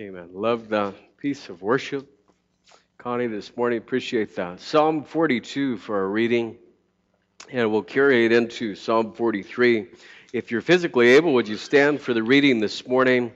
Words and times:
Amen. 0.00 0.28
Love 0.32 0.68
the 0.68 0.94
piece 1.16 1.48
of 1.48 1.60
worship. 1.60 2.08
Connie, 2.98 3.26
this 3.26 3.56
morning, 3.56 3.78
appreciate 3.78 4.36
that. 4.36 4.60
Psalm 4.60 5.02
42 5.02 5.76
for 5.78 5.98
our 5.98 6.06
reading, 6.06 6.56
and 7.50 7.72
we'll 7.72 7.82
carry 7.82 8.24
it 8.24 8.30
into 8.30 8.76
Psalm 8.76 9.12
43. 9.12 9.88
If 10.32 10.52
you're 10.52 10.60
physically 10.60 11.08
able, 11.08 11.34
would 11.34 11.48
you 11.48 11.56
stand 11.56 12.00
for 12.00 12.14
the 12.14 12.22
reading 12.22 12.60
this 12.60 12.86
morning? 12.86 13.32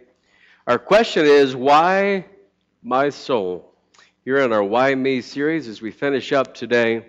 Our 0.68 0.78
question 0.78 1.26
is, 1.26 1.56
Why 1.56 2.26
my 2.80 3.10
soul? 3.10 3.74
Here 4.24 4.38
in 4.38 4.52
our 4.52 4.62
Why 4.62 4.94
Me 4.94 5.20
series, 5.20 5.66
as 5.66 5.82
we 5.82 5.90
finish 5.90 6.32
up 6.32 6.54
today, 6.54 7.04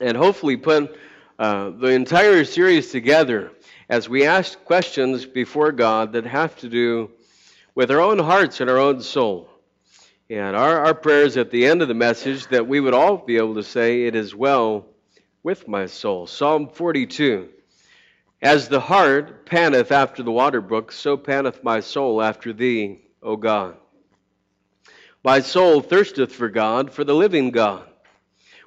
and 0.00 0.16
hopefully 0.16 0.56
put 0.56 0.96
uh, 1.36 1.70
the 1.70 1.88
entire 1.88 2.44
series 2.44 2.92
together 2.92 3.50
as 3.88 4.08
we 4.08 4.24
ask 4.24 4.64
questions 4.64 5.26
before 5.26 5.72
God 5.72 6.12
that 6.12 6.26
have 6.26 6.56
to 6.58 6.68
do 6.68 7.10
with 7.74 7.90
our 7.90 8.00
own 8.00 8.18
hearts 8.18 8.60
and 8.60 8.68
our 8.68 8.78
own 8.78 9.00
soul. 9.00 9.48
And 10.28 10.56
our, 10.56 10.86
our 10.86 10.94
prayers 10.94 11.36
at 11.36 11.50
the 11.50 11.66
end 11.66 11.82
of 11.82 11.88
the 11.88 11.94
message 11.94 12.46
that 12.48 12.66
we 12.66 12.80
would 12.80 12.94
all 12.94 13.18
be 13.18 13.36
able 13.36 13.54
to 13.54 13.62
say, 13.62 14.04
It 14.04 14.14
is 14.14 14.34
well 14.34 14.86
with 15.42 15.68
my 15.68 15.86
soul. 15.86 16.26
Psalm 16.26 16.68
42. 16.68 17.48
As 18.40 18.68
the 18.68 18.80
hart 18.80 19.46
panteth 19.46 19.92
after 19.92 20.22
the 20.22 20.32
water 20.32 20.60
brook, 20.60 20.90
so 20.90 21.16
panteth 21.16 21.62
my 21.62 21.80
soul 21.80 22.22
after 22.22 22.52
thee, 22.52 23.00
O 23.22 23.36
God. 23.36 23.76
My 25.22 25.40
soul 25.40 25.80
thirsteth 25.80 26.32
for 26.32 26.48
God, 26.48 26.92
for 26.92 27.04
the 27.04 27.14
living 27.14 27.50
God. 27.50 27.86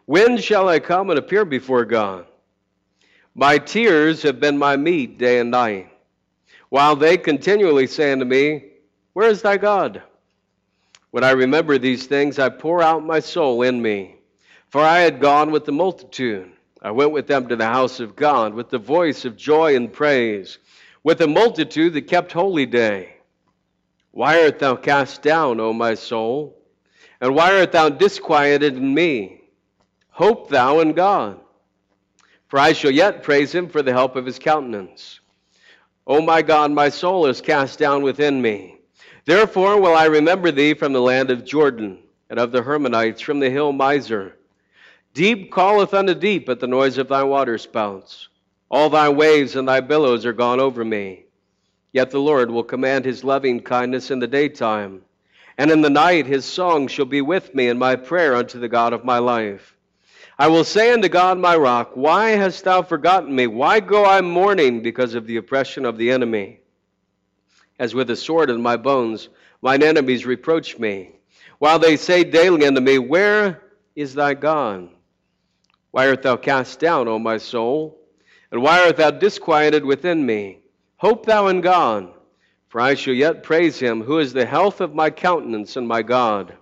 When 0.06 0.38
shall 0.38 0.70
I 0.70 0.80
come 0.80 1.10
and 1.10 1.20
appear 1.20 1.44
before 1.44 1.84
God? 1.84 2.26
My 3.34 3.58
tears 3.58 4.22
have 4.22 4.40
been 4.40 4.58
my 4.58 4.78
meat 4.78 5.18
day 5.18 5.40
and 5.40 5.52
night, 5.52 5.92
while 6.70 6.96
they 6.96 7.18
continually 7.18 7.88
say 7.88 8.14
unto 8.14 8.24
me, 8.24 8.64
where 9.16 9.30
is 9.30 9.42
thy 9.42 9.56
God? 9.56 10.04
When 11.12 11.24
I 11.24 11.32
remember 11.32 11.78
these 11.78 12.06
things, 12.06 12.38
I 12.38 12.50
pour 12.50 12.82
out 12.82 13.06
my 13.06 13.22
soul 13.22 13.62
in 13.62 13.82
me. 13.82 14.18
For 14.68 14.82
I 14.82 15.00
had 15.00 15.22
gone 15.22 15.52
with 15.52 15.64
the 15.64 15.72
multitude. 15.72 16.52
I 16.82 16.92
went 16.92 17.14
with 17.14 17.26
them 17.26 17.48
to 17.48 17.56
the 17.56 17.66
house 17.66 18.02
of 18.02 18.18
God 18.18 18.54
with 18.54 18.70
the 18.70 18.78
voice 18.78 19.24
of 19.24 19.38
joy 19.38 19.78
and 19.78 19.94
praise, 19.94 20.60
with 21.02 21.22
a 21.22 21.28
multitude 21.28 21.94
that 21.94 22.10
kept 22.10 22.34
holy 22.34 22.66
day. 22.66 23.14
Why 24.12 24.44
art 24.44 24.60
thou 24.60 24.76
cast 24.76 25.22
down, 25.22 25.62
O 25.62 25.72
my 25.72 25.94
soul? 25.94 26.62
And 27.22 27.34
why 27.34 27.58
art 27.58 27.72
thou 27.72 27.88
disquieted 27.88 28.76
in 28.76 28.94
me? 28.94 29.44
Hope 30.10 30.50
thou 30.50 30.82
in 30.82 30.92
God. 30.92 31.40
For 32.50 32.60
I 32.60 32.74
shall 32.74 32.92
yet 32.92 33.24
praise 33.24 33.56
him 33.56 33.70
for 33.70 33.82
the 33.82 33.94
help 33.94 34.18
of 34.18 34.26
his 34.26 34.40
countenance. 34.40 35.22
O 36.06 36.22
my 36.22 36.42
God, 36.42 36.72
my 36.72 36.90
soul 36.90 37.28
is 37.28 37.40
cast 37.40 37.80
down 37.80 38.04
within 38.04 38.42
me. 38.42 38.76
Therefore 39.26 39.82
will 39.82 39.96
I 39.96 40.06
remember 40.06 40.52
thee 40.52 40.76
from 40.76 40.94
the 40.94 41.02
land 41.02 41.32
of 41.32 41.46
Jordan, 41.46 41.98
and 42.30 42.40
of 42.40 42.52
the 42.52 42.62
Hermonites 42.62 43.22
from 43.22 43.40
the 43.40 43.50
hill 43.50 43.74
Mizar. 43.74 44.34
Deep 45.16 45.52
calleth 45.52 45.96
unto 45.96 46.14
deep 46.14 46.48
at 46.48 46.60
the 46.60 46.68
noise 46.68 47.00
of 47.00 47.08
thy 47.08 47.24
waterspouts. 47.24 48.28
All 48.70 48.90
thy 48.90 49.10
waves 49.10 49.56
and 49.56 49.68
thy 49.68 49.80
billows 49.80 50.26
are 50.26 50.34
gone 50.34 50.60
over 50.60 50.86
me. 50.86 51.26
Yet 51.92 52.12
the 52.12 52.20
Lord 52.20 52.52
will 52.52 52.64
command 52.64 53.06
his 53.06 53.24
loving 53.24 53.62
kindness 53.62 54.12
in 54.12 54.20
the 54.20 54.28
daytime, 54.28 55.02
and 55.58 55.72
in 55.72 55.82
the 55.82 55.90
night 55.90 56.28
his 56.28 56.46
song 56.46 56.88
shall 56.88 57.06
be 57.06 57.22
with 57.22 57.56
me 57.56 57.68
in 57.68 57.80
my 57.80 57.96
prayer 57.96 58.36
unto 58.36 58.60
the 58.60 58.68
God 58.68 58.94
of 58.94 59.06
my 59.06 59.18
life. 59.18 59.76
I 60.38 60.50
will 60.50 60.66
say 60.66 60.92
unto 60.92 61.08
God 61.08 61.40
my 61.40 61.56
rock, 61.56 61.92
Why 61.94 62.32
hast 62.32 62.66
thou 62.66 62.84
forgotten 62.84 63.34
me? 63.34 63.48
Why 63.48 63.80
go 63.80 64.06
I 64.06 64.22
mourning 64.22 64.84
because 64.84 65.16
of 65.16 65.26
the 65.26 65.38
oppression 65.38 65.86
of 65.86 65.98
the 65.98 66.12
enemy? 66.12 66.60
As 67.80 67.94
with 67.94 68.10
a 68.10 68.16
sword 68.16 68.50
in 68.50 68.62
my 68.62 68.78
bones. 68.78 69.30
Mine 69.62 69.84
enemies 69.84 70.26
reproach 70.26 70.78
me, 70.78 71.12
while 71.60 71.80
they 71.80 71.98
say 71.98 72.24
daily 72.24 72.66
unto 72.66 72.82
me, 72.82 72.98
Where 72.98 73.62
is 73.96 74.14
thy 74.14 74.34
God? 74.34 74.90
Why 75.92 76.10
art 76.10 76.24
thou 76.24 76.36
cast 76.36 76.80
down, 76.80 77.08
O 77.08 77.18
my 77.18 77.38
soul? 77.38 77.98
And 78.52 78.62
why 78.62 78.86
art 78.86 78.98
thou 78.98 79.12
disquieted 79.12 79.84
within 79.86 80.26
me? 80.26 80.60
Hope 80.98 81.26
thou 81.26 81.48
in 81.48 81.62
God, 81.62 82.14
for 82.68 82.82
I 82.82 82.96
shall 82.96 83.14
yet 83.14 83.44
praise 83.44 83.80
him, 83.80 84.02
who 84.02 84.20
is 84.20 84.34
the 84.34 84.46
health 84.46 84.82
of 84.82 84.94
my 84.94 85.10
countenance 85.10 85.76
and 85.76 85.88
my 85.88 86.02
God. 86.02 86.56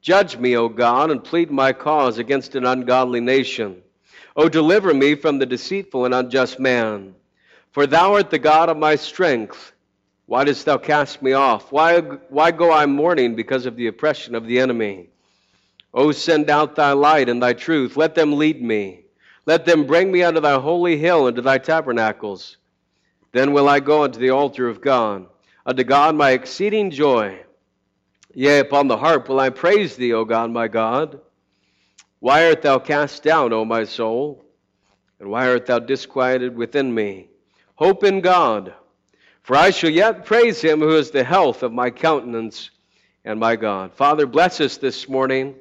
Judge 0.00 0.36
me, 0.36 0.56
O 0.56 0.68
God, 0.68 1.10
and 1.10 1.22
plead 1.22 1.50
my 1.50 1.72
cause 1.72 2.18
against 2.18 2.54
an 2.54 2.66
ungodly 2.66 3.20
nation. 3.20 3.82
O 4.34 4.48
deliver 4.48 4.92
me 4.92 5.14
from 5.14 5.38
the 5.38 5.46
deceitful 5.46 6.04
and 6.04 6.14
unjust 6.14 6.58
man. 6.58 7.14
For 7.70 7.86
thou 7.86 8.14
art 8.14 8.30
the 8.30 8.38
God 8.38 8.68
of 8.68 8.76
my 8.76 8.96
strength. 8.96 9.71
Why 10.32 10.44
dost 10.44 10.64
thou 10.64 10.78
cast 10.78 11.20
me 11.20 11.34
off? 11.34 11.70
Why, 11.70 12.00
why 12.00 12.52
go 12.52 12.72
I 12.72 12.86
mourning 12.86 13.34
because 13.34 13.66
of 13.66 13.76
the 13.76 13.88
oppression 13.88 14.34
of 14.34 14.46
the 14.46 14.60
enemy? 14.60 15.10
O 15.92 16.10
send 16.10 16.48
out 16.48 16.74
thy 16.74 16.92
light 16.92 17.28
and 17.28 17.42
thy 17.42 17.52
truth. 17.52 17.98
Let 17.98 18.14
them 18.14 18.38
lead 18.38 18.62
me. 18.62 19.04
Let 19.44 19.66
them 19.66 19.86
bring 19.86 20.10
me 20.10 20.22
unto 20.22 20.40
thy 20.40 20.58
holy 20.58 20.96
hill 20.96 21.26
and 21.26 21.36
to 21.36 21.42
thy 21.42 21.58
tabernacles. 21.58 22.56
Then 23.32 23.52
will 23.52 23.68
I 23.68 23.80
go 23.80 24.04
unto 24.04 24.18
the 24.18 24.30
altar 24.30 24.68
of 24.68 24.80
God, 24.80 25.26
unto 25.66 25.84
God 25.84 26.14
my 26.14 26.30
exceeding 26.30 26.90
joy. 26.90 27.38
Yea, 28.32 28.60
upon 28.60 28.88
the 28.88 28.96
harp 28.96 29.28
will 29.28 29.38
I 29.38 29.50
praise 29.50 29.96
thee, 29.96 30.14
O 30.14 30.24
God 30.24 30.50
my 30.50 30.66
God. 30.66 31.20
Why 32.20 32.46
art 32.46 32.62
thou 32.62 32.78
cast 32.78 33.22
down, 33.22 33.52
O 33.52 33.66
my 33.66 33.84
soul? 33.84 34.42
And 35.20 35.28
why 35.28 35.50
art 35.50 35.66
thou 35.66 35.78
disquieted 35.78 36.56
within 36.56 36.94
me? 36.94 37.28
Hope 37.74 38.02
in 38.02 38.22
God 38.22 38.72
for 39.42 39.56
I 39.56 39.70
shall 39.70 39.90
yet 39.90 40.24
praise 40.24 40.60
him 40.60 40.80
who 40.80 40.96
is 40.96 41.10
the 41.10 41.24
health 41.24 41.62
of 41.62 41.72
my 41.72 41.90
countenance 41.90 42.70
and 43.24 43.38
my 43.38 43.56
God. 43.56 43.92
Father, 43.92 44.26
bless 44.26 44.60
us 44.60 44.76
this 44.76 45.08
morning 45.08 45.54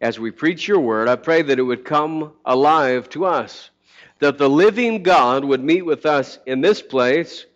as 0.00 0.18
we 0.18 0.30
preach 0.30 0.66
your 0.66 0.80
word. 0.80 1.08
I 1.08 1.16
pray 1.16 1.42
that 1.42 1.58
it 1.58 1.62
would 1.62 1.84
come 1.84 2.32
alive 2.44 3.08
to 3.10 3.26
us, 3.26 3.70
that 4.18 4.38
the 4.38 4.48
living 4.48 5.02
God 5.02 5.44
would 5.44 5.62
meet 5.62 5.82
with 5.82 6.06
us 6.06 6.38
in 6.46 6.60
this 6.60 6.80
place, 6.80 7.46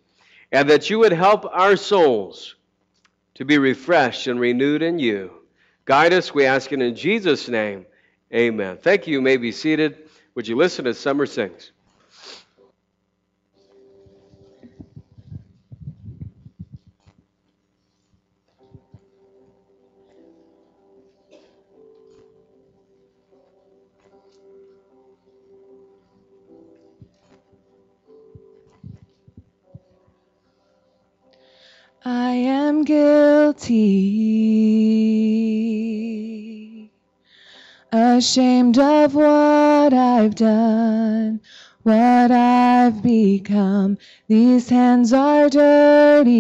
and 0.53 0.69
that 0.69 0.91
you 0.91 0.99
would 0.99 1.13
help 1.13 1.47
our 1.51 1.77
souls 1.77 2.57
to 3.35 3.45
be 3.45 3.59
refreshed 3.59 4.27
and 4.27 4.39
renewed 4.39 4.83
in 4.83 4.99
you. 4.99 5.31
Guide 5.87 6.13
us, 6.13 6.35
we 6.35 6.45
ask 6.45 6.73
it 6.73 6.83
in 6.83 6.95
Jesus' 6.95 7.49
name. 7.49 7.87
Amen. 8.35 8.77
Thank 8.77 9.07
you. 9.07 9.15
You 9.15 9.23
may 9.23 9.39
be 9.39 9.51
seated. 9.51 10.09
Would 10.35 10.47
you 10.47 10.57
listen 10.57 10.87
as 10.87 10.99
Summer 10.99 11.27
sings? 11.27 11.73
I 32.03 32.31
am 32.33 32.83
guilty, 32.85 33.81
ashamed 37.93 38.79
of 38.79 39.15
what 39.15 39.93
I've 39.93 40.35
done, 40.35 41.43
what 41.83 42.31
I've 42.31 43.03
become. 43.03 43.99
These 44.29 44.71
hands 44.71 45.13
are 45.13 45.51
dirty. 45.51 46.31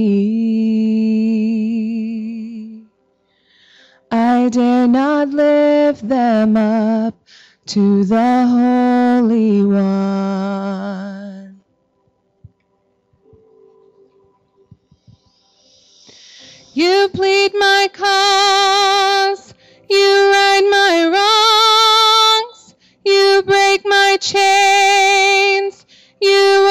I 4.10 4.48
dare 4.48 4.88
not 4.88 5.28
lift 5.28 6.08
them 6.08 6.56
up 6.56 7.14
to 7.66 8.02
the 8.04 8.46
Holy 8.46 9.62
One. 9.62 10.99
You 16.80 17.10
plead 17.12 17.52
my 17.52 17.88
cause, 17.92 19.52
you 19.90 20.30
right 20.32 20.66
my 20.70 22.40
wrongs, 22.40 22.74
you 23.04 23.42
break 23.44 23.82
my 23.84 24.16
chains, 24.18 25.84
you 26.22 26.64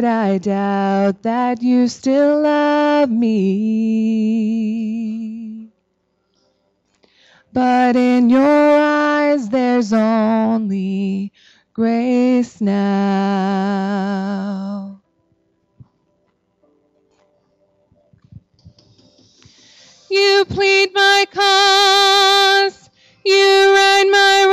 I 0.00 0.38
doubt 0.38 1.22
that 1.22 1.62
you 1.62 1.88
still 1.88 2.40
love 2.40 3.10
me. 3.10 4.22
But 7.52 7.96
in 7.96 8.30
your 8.30 8.78
eyes, 8.78 9.50
there's 9.50 9.92
only 9.92 11.32
grace 11.74 12.60
now. 12.60 13.82
You 20.10 20.44
plead 20.48 20.94
my 20.94 21.26
cause, 21.30 22.90
you 23.24 23.34
right 23.34 24.08
my 24.10 24.46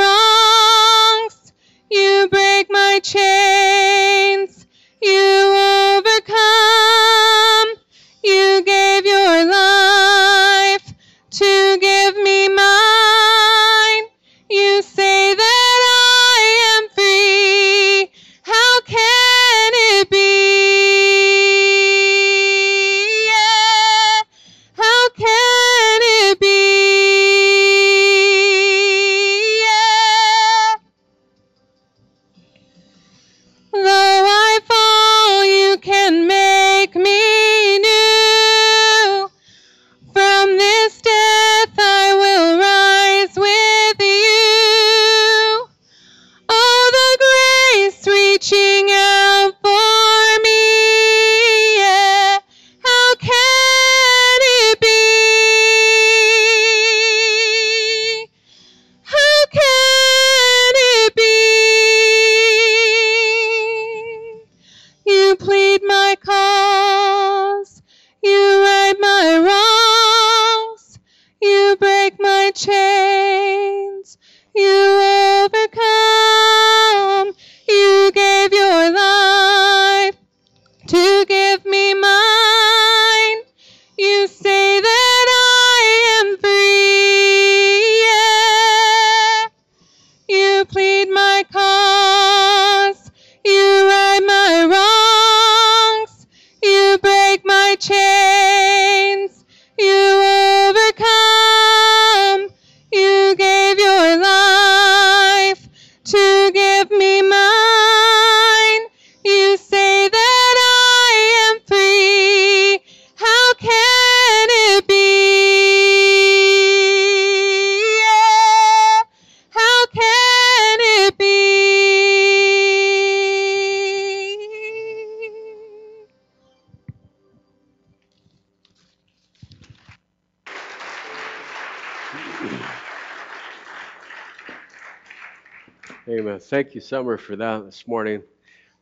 Amen. 136.07 136.39
Thank 136.39 136.73
you, 136.73 136.81
Summer, 136.81 137.17
for 137.17 137.35
that 137.35 137.65
this 137.65 137.87
morning. 137.87 138.23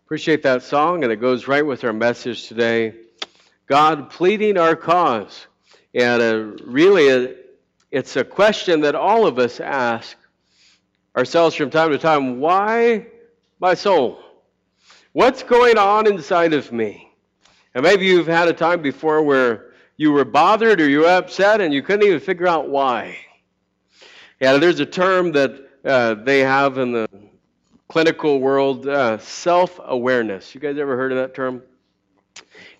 Appreciate 0.05 0.43
that 0.43 0.63
song, 0.63 1.03
and 1.03 1.11
it 1.11 1.17
goes 1.17 1.45
right 1.45 1.65
with 1.65 1.83
our 1.83 1.91
message 1.91 2.47
today. 2.47 2.93
God 3.65 4.09
pleading 4.09 4.57
our 4.57 4.77
cause. 4.77 5.47
And 5.93 6.21
uh, 6.21 6.63
really, 6.65 7.11
uh, 7.11 7.33
it's 7.91 8.15
a 8.15 8.23
question 8.23 8.79
that 8.81 8.95
all 8.95 9.27
of 9.27 9.39
us 9.39 9.59
ask 9.59 10.15
ourselves 11.17 11.53
from 11.53 11.69
time 11.69 11.91
to 11.91 11.97
time 11.97 12.39
why 12.39 13.07
my 13.59 13.73
soul? 13.73 14.19
What's 15.11 15.43
going 15.43 15.77
on 15.77 16.07
inside 16.07 16.53
of 16.53 16.71
me? 16.71 17.11
And 17.75 17.83
maybe 17.83 18.05
you've 18.05 18.27
had 18.27 18.47
a 18.47 18.53
time 18.53 18.81
before 18.81 19.21
where 19.21 19.66
you 19.97 20.11
were 20.11 20.25
bothered 20.25 20.79
or 20.79 20.87
you 20.87 21.01
were 21.01 21.07
upset 21.07 21.59
and 21.59 21.73
you 21.73 21.81
couldn't 21.81 22.07
even 22.07 22.19
figure 22.19 22.47
out 22.47 22.69
why. 22.69 23.17
Yeah, 24.39 24.57
there's 24.57 24.79
a 24.79 24.85
term 24.85 25.31
that 25.31 25.67
uh, 25.83 26.13
they 26.13 26.39
have 26.39 26.77
in 26.77 26.91
the 26.91 27.09
clinical 27.87 28.39
world 28.39 28.87
uh, 28.87 29.17
self 29.17 29.79
awareness. 29.83 30.53
You 30.53 30.61
guys 30.61 30.77
ever 30.77 30.95
heard 30.95 31.11
of 31.11 31.17
that 31.17 31.33
term? 31.33 31.63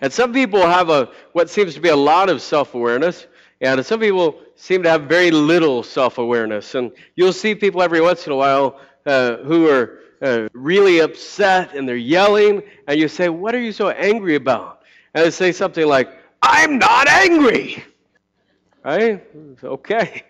And 0.02 0.14
some 0.14 0.31
people 0.31 0.62
have 0.62 0.90
a 0.90 1.10
what 1.34 1.50
seems 1.50 1.74
to 1.74 1.80
be 1.80 1.90
a 1.90 1.96
lot 1.96 2.30
of 2.30 2.42
self-awareness, 2.42 3.25
and 3.62 3.84
some 3.84 4.00
people 4.00 4.40
seem 4.56 4.84
to 4.84 4.90
have 4.90 5.04
very 5.04 5.31
little 5.31 5.81
self-awareness. 5.81 6.75
And 6.75 6.92
you'll 7.16 7.33
see 7.33 7.56
people 7.56 7.81
every 7.81 8.02
once 8.02 8.28
in 8.28 8.33
a 8.33 8.36
while 8.36 8.80
uh, 9.07 9.38
who 9.38 9.68
are 9.69 10.00
uh, 10.21 10.47
really 10.54 11.00
upset 11.00 11.74
and 11.74 11.88
they're 11.90 11.95
yelling, 11.95 12.62
and 12.88 13.00
you 13.00 13.07
say, 13.07 13.30
"What 13.30 13.56
are 13.56 13.62
you 13.62 13.71
so 13.71 13.90
angry 13.90 14.36
about?" 14.36 14.83
And 15.16 15.26
they 15.26 15.31
say 15.31 15.52
something 15.52 15.88
like, 15.88 16.09
"I'm 16.42 16.78
not 16.78 17.08
angry." 17.08 17.84
Right? 18.84 19.24
Okay. 19.64 20.24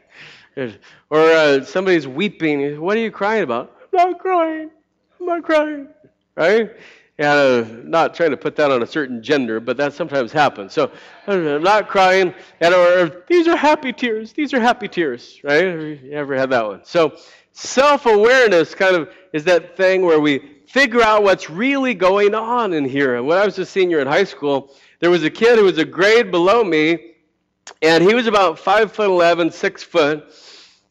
Or 1.12 1.22
uh, 1.22 1.64
somebody's 1.64 2.08
weeping. 2.08 2.82
What 2.82 2.98
are 2.98 3.00
you 3.00 3.12
crying 3.12 3.44
about? 3.44 3.76
I'm 3.94 4.12
not 4.12 4.20
crying. 4.20 4.72
I'm 5.20 5.26
not 5.26 5.44
crying. 5.44 5.88
Right? 6.36 6.72
And 7.20 7.28
uh, 7.28 7.66
not 7.84 8.14
trying 8.14 8.32
to 8.32 8.38
put 8.38 8.56
that 8.56 8.72
on 8.72 8.84
a 8.84 8.86
certain 8.86 9.24
gender, 9.24 9.60
but 9.60 9.78
that 9.78 9.94
sometimes 9.94 10.32
happens. 10.32 10.74
So 10.74 10.92
I'm 11.26 11.64
not 11.64 11.88
crying, 11.88 12.34
and 12.60 12.74
or 12.74 13.24
these 13.28 13.48
are 13.48 13.56
happy 13.56 13.92
tears. 13.92 14.34
These 14.34 14.54
are 14.54 14.60
happy 14.60 14.88
tears, 14.88 15.40
right? 15.44 15.66
You 15.66 16.12
ever 16.12 16.36
had 16.36 16.52
that 16.52 16.66
one? 16.66 16.82
So 16.84 17.18
self-awareness 17.58 18.76
kind 18.76 18.96
of 18.96 19.10
is 19.34 19.44
that 19.46 19.76
thing 19.76 20.06
where 20.06 20.20
we 20.20 20.40
figure 20.68 21.02
out 21.02 21.24
what's 21.24 21.50
really 21.50 21.96
going 21.96 22.36
on 22.36 22.72
in 22.74 22.86
here. 22.86 23.16
And 23.16 23.26
when 23.26 23.40
I 23.40 23.46
was 23.46 23.58
a 23.58 23.66
senior 23.66 24.00
in 24.00 24.08
high 24.08 24.26
school, 24.26 24.72
there 25.00 25.10
was 25.10 25.24
a 25.24 25.30
kid 25.30 25.58
who 25.58 25.66
was 25.66 25.80
a 25.80 25.86
grade 25.86 26.30
below 26.30 26.64
me, 26.64 27.14
and 27.82 28.04
he 28.04 28.14
was 28.14 28.28
about 28.28 28.60
five 28.60 28.92
foot 28.92 29.10
eleven, 29.10 29.50
six 29.50 29.82
foot. 29.82 30.32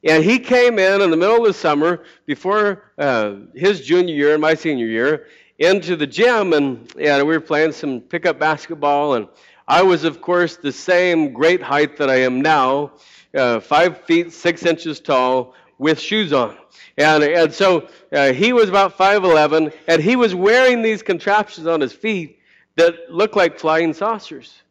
And 0.03 0.25
he 0.25 0.39
came 0.39 0.79
in 0.79 1.03
in 1.03 1.11
the 1.11 1.17
middle 1.17 1.37
of 1.37 1.45
the 1.45 1.53
summer 1.53 2.03
before 2.27 2.93
uh, 2.99 3.37
his 3.55 3.81
junior 3.81 4.15
year 4.15 4.33
and 4.33 4.41
my 4.43 4.55
senior 4.55 4.87
year 4.87 5.27
into 5.59 5.95
the 5.97 6.07
gym, 6.07 6.53
and, 6.53 6.93
and 6.99 7.27
we 7.27 7.33
were 7.33 7.41
playing 7.41 7.73
some 7.73 8.01
pickup 8.01 8.39
basketball. 8.39 9.15
And 9.15 9.29
I 9.69 9.83
was, 9.83 10.05
of 10.05 10.21
course, 10.21 10.57
the 10.57 10.73
same 10.73 11.33
great 11.33 11.63
height 11.63 11.97
that 11.97 12.11
I 12.11 12.23
am 12.23 12.41
now, 12.41 12.93
uh, 13.35 13.61
five 13.61 14.03
feet 14.03 14.33
six 14.33 14.65
inches 14.65 15.01
tall, 15.01 15.55
with 15.79 16.01
shoes 16.01 16.33
on. 16.33 16.57
And, 16.97 17.23
and 17.23 17.53
so 17.53 17.89
uh, 18.13 18.33
he 18.33 18.53
was 18.53 18.69
about 18.69 18.97
5'11, 18.97 19.73
and 19.87 20.03
he 20.03 20.17
was 20.17 20.35
wearing 20.35 20.83
these 20.83 21.03
contraptions 21.03 21.67
on 21.67 21.81
his 21.81 21.93
feet 21.93 22.39
that 22.77 23.11
looked 23.11 23.37
like 23.37 23.59
flying 23.59 23.93
saucers. 23.93 24.63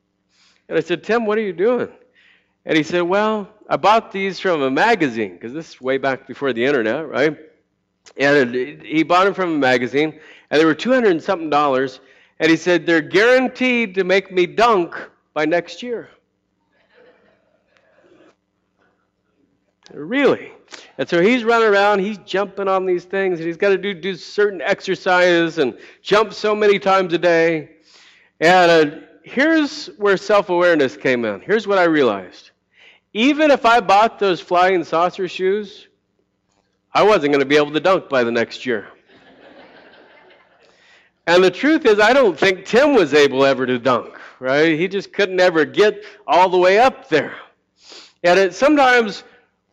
And 0.68 0.78
I 0.78 0.82
said, 0.82 1.04
Tim, 1.04 1.26
what 1.26 1.38
are 1.38 1.42
you 1.42 1.54
doing? 1.54 1.90
And 2.66 2.76
he 2.76 2.84
said, 2.84 3.02
Well, 3.02 3.48
I 3.70 3.78
bought 3.78 4.12
these 4.12 4.40
from 4.40 4.62
a 4.62 4.72
magazine, 4.72 5.34
because 5.34 5.54
this 5.54 5.70
is 5.70 5.82
way 5.82 5.98
back 5.98 6.28
before 6.28 6.54
the 6.54 6.66
internet, 6.66 7.08
right? 7.08 7.38
And 8.18 8.54
he 8.84 9.04
bought 9.04 9.26
them 9.26 9.34
from 9.34 9.56
a 9.56 9.58
magazine, 9.58 10.20
and 10.50 10.62
they 10.62 10.66
were 10.66 10.76
200 10.76 11.10
and 11.10 11.22
something 11.22 11.50
dollars. 11.50 12.00
And 12.40 12.50
he 12.50 12.58
said, 12.58 12.86
They're 12.86 13.02
guaranteed 13.02 13.96
to 13.96 14.04
make 14.04 14.32
me 14.32 14.46
dunk 14.48 14.96
by 15.34 15.46
next 15.46 15.84
year. 15.84 16.10
Really? 19.94 20.52
And 20.98 21.08
so 21.08 21.22
he's 21.22 21.44
running 21.44 21.68
around, 21.68 22.00
he's 22.00 22.18
jumping 22.20 22.68
on 22.68 22.86
these 22.86 23.04
things, 23.04 23.40
and 23.40 23.48
he's 23.48 23.58
got 23.58 23.70
to 23.70 23.78
do, 23.78 23.94
do 23.94 24.16
certain 24.16 24.62
exercises 24.62 25.58
and 25.58 25.78
jump 26.02 26.34
so 26.34 26.56
many 26.56 26.80
times 26.80 27.14
a 27.14 27.18
day. 27.18 27.70
And 28.40 28.72
uh, 28.72 28.98
here's 29.24 29.88
where 29.98 30.18
self 30.18 30.50
awareness 30.50 30.96
came 30.96 31.26
in. 31.26 31.42
Here's 31.42 31.68
what 31.68 31.78
I 31.78 31.84
realized. 31.84 32.52
Even 33.14 33.52
if 33.52 33.66
I 33.66 33.80
bought 33.80 34.20
those 34.20 34.42
flying 34.42 34.84
saucer 34.84 35.28
shoes, 35.28 35.88
I 36.94 37.04
wasn't 37.04 37.32
going 37.32 37.40
to 37.40 37.46
be 37.46 37.58
able 37.58 37.72
to 37.72 37.80
dunk 37.80 38.10
by 38.10 38.24
the 38.24 38.32
next 38.32 38.66
year. 38.66 38.88
and 41.28 41.44
the 41.44 41.52
truth 41.52 41.86
is, 41.86 42.00
I 42.00 42.14
don't 42.14 42.38
think 42.38 42.66
Tim 42.66 42.94
was 42.94 43.14
able 43.14 43.46
ever 43.46 43.66
to 43.66 43.80
dunk, 43.80 44.20
right? 44.40 44.78
He 44.78 44.88
just 44.88 45.12
couldn't 45.12 45.40
ever 45.40 45.66
get 45.66 46.04
all 46.28 46.50
the 46.50 46.58
way 46.58 46.80
up 46.80 47.10
there. 47.10 47.36
And 48.24 48.40
it, 48.40 48.54
sometimes 48.54 49.24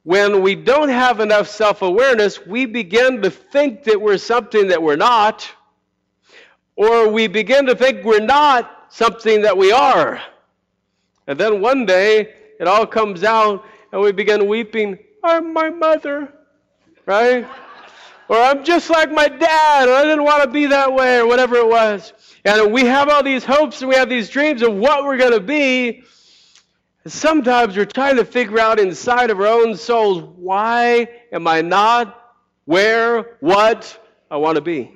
when 0.04 0.42
we 0.42 0.54
don't 0.54 0.88
have 0.88 1.21
enough 1.21 1.49
self 1.49 1.82
awareness, 1.82 2.44
we 2.44 2.66
begin 2.66 3.23
to 3.23 3.30
think 3.30 3.85
that 3.85 4.00
we're 4.00 4.18
something 4.18 4.68
that 4.68 4.82
we're 4.82 4.97
not, 4.97 5.49
or 6.76 7.09
we 7.09 7.28
begin 7.28 7.66
to 7.66 7.76
think 7.76 8.04
we're 8.04 8.21
not 8.21 8.87
something 8.88 9.42
that 9.42 9.56
we 9.56 9.71
are. 9.73 10.21
And 11.26 11.38
then 11.38 11.61
one 11.61 11.87
day, 11.87 12.35
it 12.59 12.66
all 12.66 12.87
comes 12.87 13.23
out, 13.23 13.64
and 13.92 14.00
we 14.00 14.12
begin 14.12 14.49
weeping, 14.49 14.99
I'm 15.23 15.52
my 15.52 15.71
mother, 15.71 16.32
right? 17.06 17.47
Or 18.28 18.37
I'm 18.37 18.64
just 18.64 18.90
like 18.90 19.12
my 19.12 19.28
dad, 19.28 19.88
or 19.88 19.92
I 19.92 20.02
didn't 20.02 20.25
want 20.25 20.42
to 20.42 20.49
be 20.49 20.66
that 20.66 20.92
way, 20.92 21.18
or 21.18 21.26
whatever 21.26 21.56
it 21.56 21.68
was. 21.68 22.12
And 22.44 22.73
we 22.73 22.85
have 22.87 23.09
all 23.09 23.23
these 23.23 23.44
hopes 23.44 23.82
and 23.82 23.88
we 23.88 23.94
have 23.94 24.09
these 24.09 24.28
dreams 24.28 24.62
of 24.62 24.75
what 24.75 25.04
we're 25.04 25.16
going 25.16 25.32
to 25.32 25.40
be, 25.40 26.02
Sometimes 27.06 27.76
we're 27.76 27.85
trying 27.85 28.14
to 28.16 28.25
figure 28.25 28.61
out 28.61 28.78
inside 28.78 29.30
of 29.30 29.40
our 29.40 29.47
own 29.47 29.76
souls 29.76 30.23
why 30.37 31.09
am 31.32 31.49
I 31.49 31.61
not 31.61 32.37
where, 32.64 33.38
what 33.40 33.99
I 34.30 34.37
want 34.37 34.54
to 34.54 34.61
be? 34.61 34.92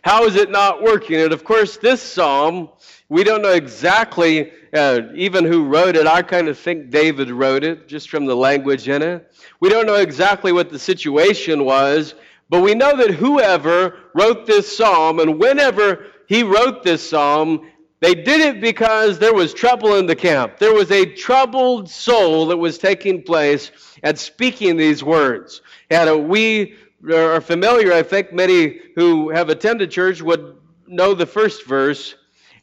How 0.00 0.24
is 0.24 0.36
it 0.36 0.50
not 0.50 0.82
working? 0.82 1.20
And 1.20 1.32
of 1.32 1.44
course, 1.44 1.76
this 1.76 2.00
psalm, 2.00 2.70
we 3.10 3.24
don't 3.24 3.42
know 3.42 3.52
exactly 3.52 4.52
uh, 4.72 5.00
even 5.14 5.44
who 5.44 5.66
wrote 5.66 5.96
it. 5.96 6.06
I 6.06 6.22
kind 6.22 6.48
of 6.48 6.58
think 6.58 6.88
David 6.90 7.30
wrote 7.30 7.62
it 7.62 7.88
just 7.88 8.08
from 8.08 8.24
the 8.24 8.36
language 8.36 8.88
in 8.88 9.02
it. 9.02 9.34
We 9.60 9.68
don't 9.68 9.86
know 9.86 9.96
exactly 9.96 10.52
what 10.52 10.70
the 10.70 10.78
situation 10.78 11.66
was, 11.66 12.14
but 12.48 12.62
we 12.62 12.74
know 12.74 12.96
that 12.96 13.10
whoever 13.10 13.98
wrote 14.14 14.46
this 14.46 14.74
psalm 14.74 15.18
and 15.20 15.38
whenever 15.38 16.06
he 16.26 16.42
wrote 16.42 16.82
this 16.82 17.06
psalm, 17.06 17.70
they 18.00 18.14
did 18.14 18.40
it 18.40 18.60
because 18.60 19.18
there 19.18 19.32
was 19.32 19.54
trouble 19.54 19.96
in 19.96 20.06
the 20.06 20.16
camp. 20.16 20.58
There 20.58 20.74
was 20.74 20.90
a 20.90 21.06
troubled 21.06 21.88
soul 21.88 22.46
that 22.46 22.56
was 22.56 22.78
taking 22.78 23.22
place 23.22 23.70
at 24.02 24.18
speaking 24.18 24.76
these 24.76 25.02
words. 25.02 25.62
And 25.90 26.28
we 26.28 26.76
are 27.10 27.40
familiar, 27.40 27.92
I 27.92 28.02
think 28.02 28.32
many 28.32 28.80
who 28.94 29.30
have 29.30 29.48
attended 29.48 29.90
church 29.90 30.20
would 30.20 30.56
know 30.86 31.14
the 31.14 31.26
first 31.26 31.66
verse 31.66 32.14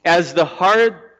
as 0.05 0.33
the 0.33 0.45
hart 0.45 1.17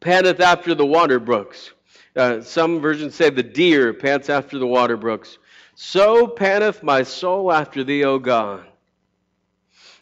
panteth 0.00 0.40
after 0.40 0.74
the 0.74 0.86
water 0.86 1.20
brooks. 1.20 1.72
Uh, 2.16 2.40
some 2.40 2.80
versions 2.80 3.14
say 3.14 3.30
the 3.30 3.42
deer 3.42 3.92
pants 3.92 4.28
after 4.28 4.58
the 4.58 4.66
water 4.66 4.96
brooks. 4.96 5.38
So 5.76 6.26
panteth 6.26 6.82
my 6.82 7.04
soul 7.04 7.52
after 7.52 7.84
thee, 7.84 8.02
O 8.04 8.18
God. 8.18 8.66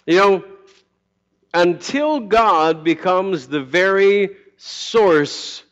You 0.07 0.17
know, 0.17 0.45
until 1.57 2.21
God 2.21 2.85
becomes 2.85 3.49
the 3.49 3.63
very 3.63 4.37
source 4.59 5.63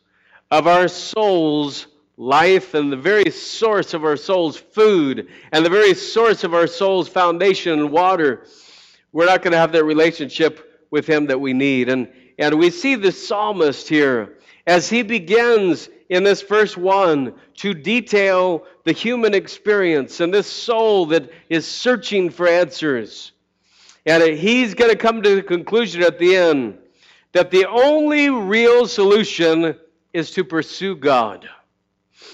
of 0.51 0.67
our 0.67 0.89
soul's 0.89 1.89
life 2.17 2.73
and 2.73 2.91
the 2.91 2.97
very 2.97 3.31
source 3.31 3.93
of 3.93 4.03
our 4.03 4.17
soul's 4.17 4.57
food 4.57 5.29
and 5.53 5.63
the 5.63 5.69
very 5.69 5.93
source 5.93 6.43
of 6.43 6.55
our 6.55 6.67
soul's 6.67 7.07
foundation 7.07 7.79
and 7.79 7.91
water, 7.91 8.47
we're 9.13 9.27
not 9.27 9.43
going 9.43 9.53
to 9.53 9.59
have 9.59 9.73
that 9.73 9.85
relationship 9.85 10.87
with 10.91 11.07
Him 11.07 11.27
that 11.27 11.39
we 11.39 11.53
need. 11.53 11.91
And, 11.91 12.09
and 12.39 12.59
we 12.59 12.71
see 12.71 12.95
the 12.95 13.13
psalmist 13.13 13.87
here 13.87 14.39
as 14.67 14.89
he 14.89 15.03
begins 15.03 15.91
in 16.09 16.25
this 16.25 16.41
verse 16.41 16.79
1 16.79 17.35
to 17.57 17.75
detail 17.75 18.65
the 18.85 18.93
human 18.93 19.35
experience 19.35 20.21
and 20.21 20.33
this 20.33 20.51
soul 20.51 21.05
that 21.07 21.31
is 21.51 21.67
searching 21.67 22.31
for 22.31 22.49
answers. 22.49 23.33
And 24.07 24.23
he's 24.23 24.75
going 24.75 24.91
to 24.91 24.97
come 24.97 25.23
to 25.23 25.37
the 25.37 25.43
conclusion 25.43 26.03
at 26.03 26.19
the 26.19 26.37
end 26.37 26.79
that 27.33 27.51
the 27.51 27.67
only 27.67 28.31
real 28.31 28.87
solution 28.87 29.77
is 30.13 30.31
to 30.33 30.45
pursue 30.45 30.95
God. 30.95 31.49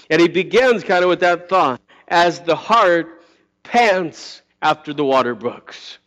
And 0.09 0.21
he 0.21 0.27
begins 0.27 0.83
kind 0.83 1.03
of 1.03 1.09
with 1.09 1.21
that 1.21 1.49
thought 1.49 1.81
as 2.07 2.39
the 2.41 2.55
hart 2.55 3.23
pants 3.63 4.41
after 4.61 4.93
the 4.93 5.03
water 5.03 5.33
brooks. 5.33 5.97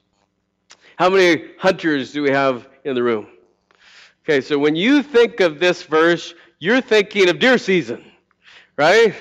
How 0.96 1.10
many 1.10 1.46
hunters 1.58 2.12
do 2.12 2.22
we 2.22 2.30
have 2.30 2.68
in 2.84 2.94
the 2.94 3.02
room? 3.02 3.26
Okay, 4.24 4.40
so 4.40 4.58
when 4.58 4.76
you 4.76 5.02
think 5.02 5.40
of 5.40 5.58
this 5.58 5.82
verse, 5.82 6.34
you're 6.60 6.80
thinking 6.80 7.28
of 7.28 7.38
deer 7.38 7.58
season, 7.58 8.04
right? 8.76 9.14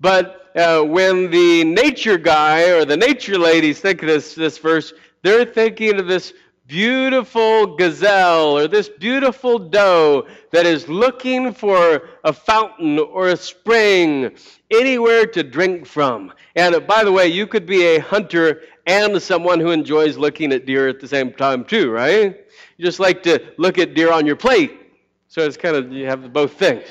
But 0.00 0.50
uh, 0.56 0.82
when 0.82 1.30
the 1.30 1.64
nature 1.64 2.16
guy 2.16 2.70
or 2.70 2.84
the 2.84 2.96
nature 2.96 3.38
ladies 3.38 3.78
think 3.80 4.02
of 4.02 4.08
this, 4.08 4.34
this 4.34 4.58
verse, 4.58 4.94
they're 5.26 5.44
thinking 5.44 5.98
of 5.98 6.06
this 6.06 6.32
beautiful 6.68 7.76
gazelle 7.76 8.58
or 8.58 8.68
this 8.68 8.88
beautiful 8.88 9.58
doe 9.58 10.26
that 10.52 10.66
is 10.66 10.88
looking 10.88 11.52
for 11.52 12.08
a 12.24 12.32
fountain 12.32 12.98
or 12.98 13.28
a 13.28 13.36
spring, 13.36 14.36
anywhere 14.70 15.26
to 15.26 15.42
drink 15.42 15.86
from. 15.86 16.32
And 16.54 16.86
by 16.86 17.02
the 17.04 17.10
way, 17.10 17.26
you 17.26 17.46
could 17.46 17.66
be 17.66 17.82
a 17.84 17.98
hunter 17.98 18.62
and 18.86 19.20
someone 19.20 19.58
who 19.58 19.70
enjoys 19.70 20.16
looking 20.16 20.52
at 20.52 20.64
deer 20.64 20.88
at 20.88 21.00
the 21.00 21.08
same 21.08 21.32
time, 21.32 21.64
too, 21.64 21.90
right? 21.90 22.36
You 22.76 22.84
just 22.84 23.00
like 23.00 23.22
to 23.24 23.52
look 23.58 23.78
at 23.78 23.94
deer 23.94 24.12
on 24.12 24.26
your 24.26 24.36
plate. 24.36 24.80
So 25.28 25.42
it's 25.42 25.56
kind 25.56 25.76
of, 25.76 25.92
you 25.92 26.06
have 26.06 26.32
both 26.32 26.52
things. 26.52 26.84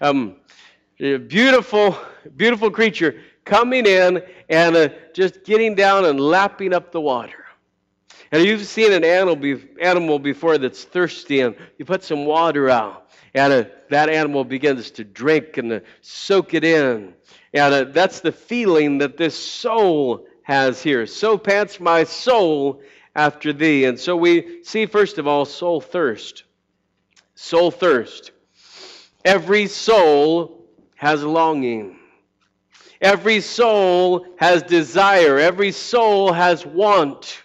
Um, 0.00 0.36
beautiful, 0.98 1.98
beautiful 2.36 2.70
creature 2.70 3.22
coming 3.44 3.86
in 3.86 4.22
and 4.48 4.76
uh, 4.76 4.88
just 5.14 5.44
getting 5.44 5.74
down 5.74 6.06
and 6.06 6.18
lapping 6.18 6.72
up 6.72 6.90
the 6.90 7.00
water. 7.00 7.45
And 8.32 8.44
you've 8.44 8.66
seen 8.66 8.92
an 8.92 9.04
animal 9.04 10.18
before 10.18 10.58
that's 10.58 10.84
thirsty, 10.84 11.40
and 11.40 11.54
you 11.78 11.84
put 11.84 12.02
some 12.02 12.24
water 12.24 12.68
out, 12.68 13.10
and 13.34 13.52
uh, 13.52 13.64
that 13.90 14.08
animal 14.08 14.44
begins 14.44 14.90
to 14.92 15.04
drink 15.04 15.58
and 15.58 15.70
to 15.70 15.82
soak 16.00 16.54
it 16.54 16.64
in. 16.64 17.14
And 17.54 17.74
uh, 17.74 17.84
that's 17.84 18.20
the 18.20 18.32
feeling 18.32 18.98
that 18.98 19.16
this 19.16 19.36
soul 19.36 20.26
has 20.42 20.82
here. 20.82 21.06
So 21.06 21.38
pants 21.38 21.80
my 21.80 22.04
soul 22.04 22.82
after 23.14 23.52
thee. 23.52 23.84
And 23.84 23.98
so 23.98 24.16
we 24.16 24.62
see, 24.62 24.86
first 24.86 25.18
of 25.18 25.26
all, 25.26 25.44
soul 25.44 25.80
thirst. 25.80 26.44
Soul 27.34 27.70
thirst. 27.70 28.32
Every 29.24 29.66
soul 29.66 30.66
has 30.96 31.22
longing. 31.22 31.98
Every 33.00 33.40
soul 33.40 34.26
has 34.38 34.62
desire. 34.62 35.38
Every 35.38 35.72
soul 35.72 36.32
has 36.32 36.64
want. 36.64 37.42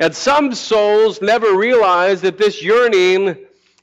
And 0.00 0.16
some 0.16 0.54
souls 0.54 1.20
never 1.20 1.54
realize 1.54 2.22
that 2.22 2.38
this 2.38 2.62
yearning 2.62 3.36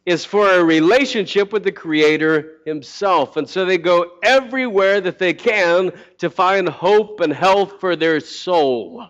is 0.03 0.25
for 0.25 0.49
a 0.49 0.63
relationship 0.63 1.53
with 1.53 1.63
the 1.63 1.71
Creator 1.71 2.53
Himself. 2.65 3.37
And 3.37 3.47
so 3.47 3.65
they 3.65 3.77
go 3.77 4.13
everywhere 4.23 4.99
that 4.99 5.19
they 5.19 5.35
can 5.35 5.91
to 6.17 6.31
find 6.31 6.67
hope 6.67 7.19
and 7.19 7.31
health 7.31 7.79
for 7.79 7.95
their 7.95 8.19
soul. 8.19 9.07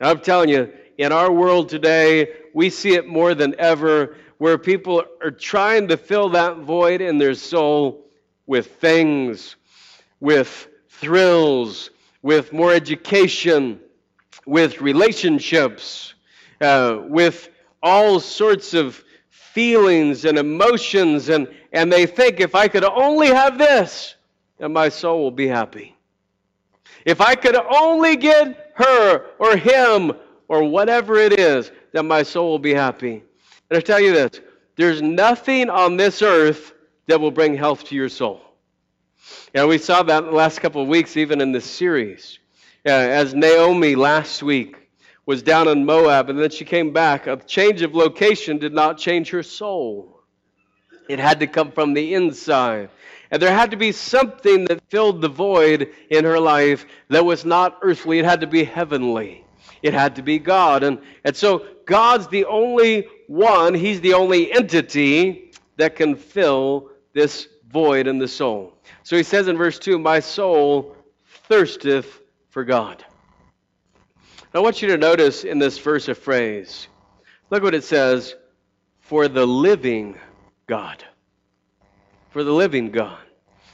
I'm 0.00 0.20
telling 0.20 0.48
you, 0.48 0.72
in 0.96 1.12
our 1.12 1.30
world 1.30 1.68
today, 1.68 2.28
we 2.54 2.70
see 2.70 2.94
it 2.94 3.06
more 3.06 3.34
than 3.34 3.54
ever 3.58 4.16
where 4.38 4.56
people 4.56 5.04
are 5.22 5.30
trying 5.30 5.88
to 5.88 5.98
fill 5.98 6.30
that 6.30 6.58
void 6.58 7.02
in 7.02 7.18
their 7.18 7.34
soul 7.34 8.06
with 8.46 8.76
things, 8.76 9.56
with 10.18 10.66
thrills, 10.88 11.90
with 12.22 12.54
more 12.54 12.72
education, 12.72 13.80
with 14.46 14.80
relationships 14.80 16.14
uh, 16.62 17.02
with 17.08 17.50
all 17.82 18.20
sorts 18.20 18.74
of 18.74 19.02
feelings 19.28 20.24
and 20.24 20.38
emotions, 20.38 21.28
and, 21.28 21.48
and 21.72 21.92
they 21.92 22.06
think 22.06 22.40
if 22.40 22.54
I 22.54 22.68
could 22.68 22.84
only 22.84 23.28
have 23.28 23.58
this, 23.58 24.14
then 24.58 24.72
my 24.72 24.88
soul 24.88 25.22
will 25.22 25.30
be 25.30 25.48
happy. 25.48 25.96
If 27.04 27.20
I 27.20 27.34
could 27.34 27.56
only 27.56 28.16
get 28.16 28.72
her 28.76 29.26
or 29.38 29.56
him 29.56 30.12
or 30.48 30.62
whatever 30.64 31.18
it 31.18 31.38
is, 31.38 31.70
then 31.92 32.06
my 32.06 32.22
soul 32.22 32.50
will 32.50 32.58
be 32.58 32.74
happy. 32.74 33.22
And 33.68 33.78
I 33.78 33.80
tell 33.80 34.00
you 34.00 34.12
this 34.12 34.40
there's 34.76 35.02
nothing 35.02 35.68
on 35.68 35.96
this 35.96 36.22
earth 36.22 36.72
that 37.08 37.20
will 37.20 37.30
bring 37.30 37.54
health 37.54 37.84
to 37.84 37.94
your 37.94 38.08
soul. 38.08 38.40
And 39.54 39.68
we 39.68 39.78
saw 39.78 40.02
that 40.02 40.24
in 40.24 40.30
the 40.30 40.36
last 40.36 40.60
couple 40.60 40.80
of 40.80 40.88
weeks, 40.88 41.16
even 41.16 41.40
in 41.40 41.52
this 41.52 41.68
series. 41.68 42.38
Uh, 42.84 42.90
as 42.90 43.34
Naomi 43.34 43.94
last 43.94 44.42
week 44.42 44.81
was 45.26 45.42
down 45.42 45.68
in 45.68 45.84
Moab 45.84 46.30
and 46.30 46.38
then 46.38 46.50
she 46.50 46.64
came 46.64 46.92
back. 46.92 47.26
A 47.26 47.36
change 47.36 47.82
of 47.82 47.94
location 47.94 48.58
did 48.58 48.72
not 48.72 48.98
change 48.98 49.30
her 49.30 49.42
soul. 49.42 50.20
It 51.08 51.18
had 51.18 51.40
to 51.40 51.46
come 51.46 51.72
from 51.72 51.94
the 51.94 52.14
inside. 52.14 52.90
And 53.30 53.40
there 53.40 53.54
had 53.54 53.70
to 53.70 53.76
be 53.76 53.92
something 53.92 54.66
that 54.66 54.82
filled 54.90 55.20
the 55.20 55.28
void 55.28 55.90
in 56.10 56.24
her 56.24 56.38
life 56.38 56.86
that 57.08 57.24
was 57.24 57.44
not 57.44 57.78
earthly. 57.82 58.18
It 58.18 58.24
had 58.24 58.42
to 58.42 58.46
be 58.46 58.64
heavenly. 58.64 59.44
It 59.82 59.94
had 59.94 60.16
to 60.16 60.22
be 60.22 60.38
God. 60.38 60.82
And, 60.82 60.98
and 61.24 61.34
so 61.34 61.66
God's 61.86 62.28
the 62.28 62.44
only 62.44 63.08
one, 63.26 63.74
He's 63.74 64.00
the 64.00 64.14
only 64.14 64.52
entity 64.52 65.52
that 65.76 65.96
can 65.96 66.14
fill 66.14 66.90
this 67.14 67.48
void 67.70 68.06
in 68.06 68.18
the 68.18 68.28
soul. 68.28 68.74
So 69.02 69.16
he 69.16 69.22
says 69.22 69.48
in 69.48 69.56
verse 69.56 69.78
2 69.78 69.98
My 69.98 70.20
soul 70.20 70.96
thirsteth 71.48 72.20
for 72.50 72.64
God. 72.64 73.04
I 74.54 74.60
want 74.60 74.82
you 74.82 74.88
to 74.88 74.98
notice 74.98 75.44
in 75.44 75.58
this 75.58 75.78
verse 75.78 76.08
a 76.08 76.14
phrase. 76.14 76.88
Look 77.48 77.62
what 77.62 77.74
it 77.74 77.84
says 77.84 78.34
for 79.00 79.26
the 79.26 79.46
living 79.46 80.18
God. 80.66 81.02
For 82.30 82.44
the 82.44 82.52
living 82.52 82.90
God. 82.90 83.18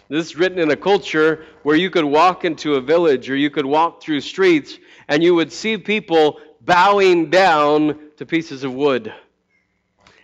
This 0.08 0.26
is 0.26 0.36
written 0.36 0.60
in 0.60 0.70
a 0.70 0.76
culture 0.76 1.44
where 1.64 1.74
you 1.74 1.90
could 1.90 2.04
walk 2.04 2.44
into 2.44 2.74
a 2.74 2.80
village 2.80 3.28
or 3.28 3.34
you 3.34 3.50
could 3.50 3.66
walk 3.66 4.00
through 4.00 4.20
streets 4.20 4.78
and 5.08 5.20
you 5.20 5.34
would 5.34 5.52
see 5.52 5.76
people 5.78 6.38
bowing 6.60 7.28
down 7.28 7.98
to 8.16 8.24
pieces 8.24 8.62
of 8.62 8.72
wood. 8.72 9.12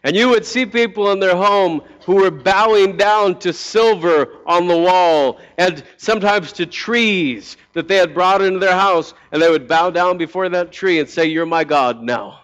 And 0.05 0.15
you 0.15 0.29
would 0.29 0.45
see 0.45 0.67
people 0.67 1.11
in 1.13 1.19
their 1.19 1.35
home 1.35 1.81
who 2.05 2.17
were 2.17 2.31
bowing 2.31 2.99
down 2.99 3.39
to 3.39 3.55
silver 3.55 4.37
on 4.45 4.69
the 4.69 4.77
wall 4.77 5.41
and 5.57 5.83
sometimes 5.97 6.53
to 6.53 6.67
trees 6.67 7.57
that 7.73 7.89
they 7.89 7.97
had 7.97 8.13
brought 8.13 8.43
into 8.43 8.59
their 8.59 8.77
house. 8.77 9.15
And 9.33 9.41
they 9.41 9.51
would 9.51 9.67
bow 9.67 9.89
down 9.89 10.19
before 10.19 10.47
that 10.51 10.73
tree 10.73 11.01
and 11.01 11.09
say, 11.09 11.25
You're 11.25 11.47
my 11.47 11.65
God 11.65 12.03
now. 12.03 12.41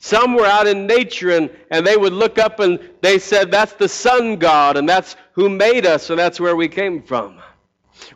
Some 0.00 0.34
were 0.34 0.44
out 0.44 0.66
in 0.66 0.86
nature 0.86 1.30
and, 1.30 1.50
and 1.70 1.86
they 1.86 1.96
would 1.96 2.12
look 2.12 2.38
up 2.38 2.60
and 2.60 2.78
they 3.00 3.18
said, 3.18 3.50
That's 3.50 3.72
the 3.72 3.88
sun 3.88 4.36
god 4.36 4.76
and 4.76 4.86
that's 4.86 5.16
who 5.32 5.48
made 5.48 5.86
us 5.86 6.10
and 6.10 6.18
that's 6.18 6.38
where 6.38 6.56
we 6.56 6.68
came 6.68 7.02
from. 7.02 7.40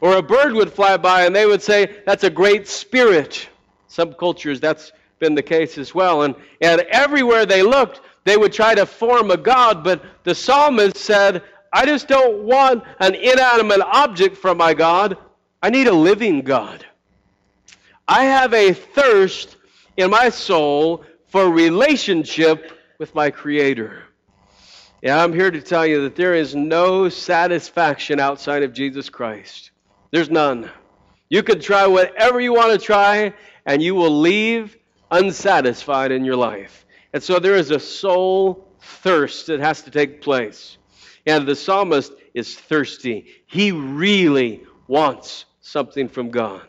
Or 0.02 0.16
a 0.16 0.22
bird 0.22 0.52
would 0.52 0.72
fly 0.72 0.98
by 0.98 1.24
and 1.24 1.34
they 1.34 1.46
would 1.46 1.62
say, 1.62 1.96
That's 2.04 2.24
a 2.24 2.30
great 2.30 2.68
spirit. 2.68 3.48
Some 3.88 4.12
cultures 4.12 4.60
that's 4.60 4.92
been 5.18 5.34
the 5.34 5.42
case 5.42 5.78
as 5.78 5.94
well. 5.94 6.22
And, 6.22 6.34
and 6.60 6.82
everywhere 6.82 7.46
they 7.46 7.62
looked, 7.62 8.02
they 8.24 8.36
would 8.36 8.52
try 8.52 8.74
to 8.74 8.86
form 8.86 9.30
a 9.30 9.36
God, 9.36 9.84
but 9.84 10.02
the 10.24 10.34
psalmist 10.34 10.96
said, 10.96 11.42
I 11.72 11.86
just 11.86 12.08
don't 12.08 12.44
want 12.44 12.84
an 13.00 13.14
inanimate 13.14 13.80
object 13.80 14.36
from 14.36 14.58
my 14.58 14.74
God. 14.74 15.18
I 15.62 15.70
need 15.70 15.86
a 15.86 15.92
living 15.92 16.40
God. 16.40 16.84
I 18.06 18.24
have 18.24 18.54
a 18.54 18.72
thirst 18.72 19.56
in 19.96 20.10
my 20.10 20.28
soul 20.28 21.04
for 21.28 21.50
relationship 21.50 22.72
with 22.98 23.14
my 23.14 23.30
Creator. 23.30 24.02
And 25.02 25.12
I'm 25.12 25.32
here 25.32 25.50
to 25.50 25.60
tell 25.60 25.86
you 25.86 26.02
that 26.02 26.16
there 26.16 26.34
is 26.34 26.54
no 26.54 27.08
satisfaction 27.08 28.20
outside 28.20 28.62
of 28.62 28.72
Jesus 28.72 29.10
Christ. 29.10 29.70
There's 30.10 30.30
none. 30.30 30.70
You 31.28 31.42
can 31.42 31.60
try 31.60 31.86
whatever 31.86 32.40
you 32.40 32.54
want 32.54 32.72
to 32.72 32.78
try, 32.78 33.34
and 33.66 33.82
you 33.82 33.94
will 33.94 34.20
leave 34.20 34.76
unsatisfied 35.10 36.12
in 36.12 36.24
your 36.24 36.36
life. 36.36 36.83
And 37.14 37.22
so 37.22 37.38
there 37.38 37.54
is 37.54 37.70
a 37.70 37.78
soul 37.78 38.68
thirst 38.80 39.46
that 39.46 39.60
has 39.60 39.82
to 39.82 39.90
take 39.92 40.20
place. 40.20 40.78
And 41.26 41.46
the 41.46 41.54
psalmist 41.54 42.12
is 42.34 42.56
thirsty. 42.56 43.26
He 43.46 43.70
really 43.70 44.64
wants 44.88 45.44
something 45.60 46.08
from 46.08 46.30
God. 46.30 46.62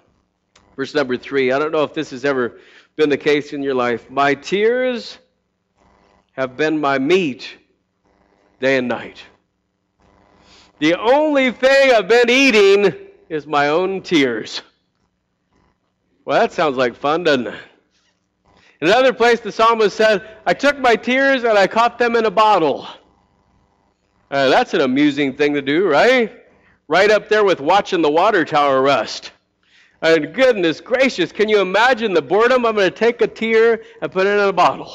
Verse 0.75 0.93
number 0.93 1.17
three. 1.17 1.51
I 1.51 1.57
don't 1.57 1.71
know 1.71 1.81
if 1.81 1.95
this 1.95 2.11
has 2.11 2.23
ever 2.23 2.59
been 2.95 3.09
the 3.09 3.17
case 3.17 3.53
in 3.53 3.63
your 3.63 3.73
life. 3.73 4.11
My 4.11 4.35
tears 4.35 5.17
have 6.33 6.55
been 6.55 6.79
my 6.79 6.99
meat 6.99 7.57
day 8.61 8.77
and 8.77 8.87
night. 8.87 9.23
The 10.77 10.93
only 10.93 11.51
thing 11.51 11.91
I've 11.91 12.07
been 12.07 12.29
eating 12.29 12.93
is 13.29 13.47
my 13.47 13.69
own 13.69 14.03
tears. 14.03 14.61
Well, 16.23 16.39
that 16.39 16.51
sounds 16.51 16.77
like 16.77 16.95
fun, 16.95 17.23
doesn't 17.23 17.47
it? 17.47 17.59
In 18.81 18.87
another 18.87 19.13
place, 19.13 19.39
the 19.39 19.51
psalmist 19.51 19.95
said, 19.95 20.27
I 20.45 20.53
took 20.53 20.77
my 20.79 20.95
tears 20.95 21.43
and 21.43 21.57
I 21.57 21.67
caught 21.67 21.97
them 21.97 22.15
in 22.15 22.25
a 22.25 22.31
bottle. 22.31 22.87
Uh, 24.29 24.49
that's 24.49 24.73
an 24.73 24.81
amusing 24.81 25.35
thing 25.35 25.53
to 25.53 25.61
do, 25.61 25.87
right? 25.87 26.43
Right 26.87 27.09
up 27.09 27.29
there 27.29 27.43
with 27.43 27.61
watching 27.61 28.01
the 28.01 28.11
water 28.11 28.43
tower 28.43 28.81
rust. 28.81 29.31
And 30.01 30.33
goodness 30.33 30.81
gracious, 30.81 31.31
can 31.31 31.47
you 31.47 31.61
imagine 31.61 32.13
the 32.13 32.21
boredom? 32.21 32.65
I'm 32.65 32.75
going 32.75 32.89
to 32.89 32.95
take 32.95 33.21
a 33.21 33.27
tear 33.27 33.81
and 34.01 34.11
put 34.11 34.27
it 34.27 34.31
in 34.31 34.39
a 34.39 34.53
bottle. 34.53 34.93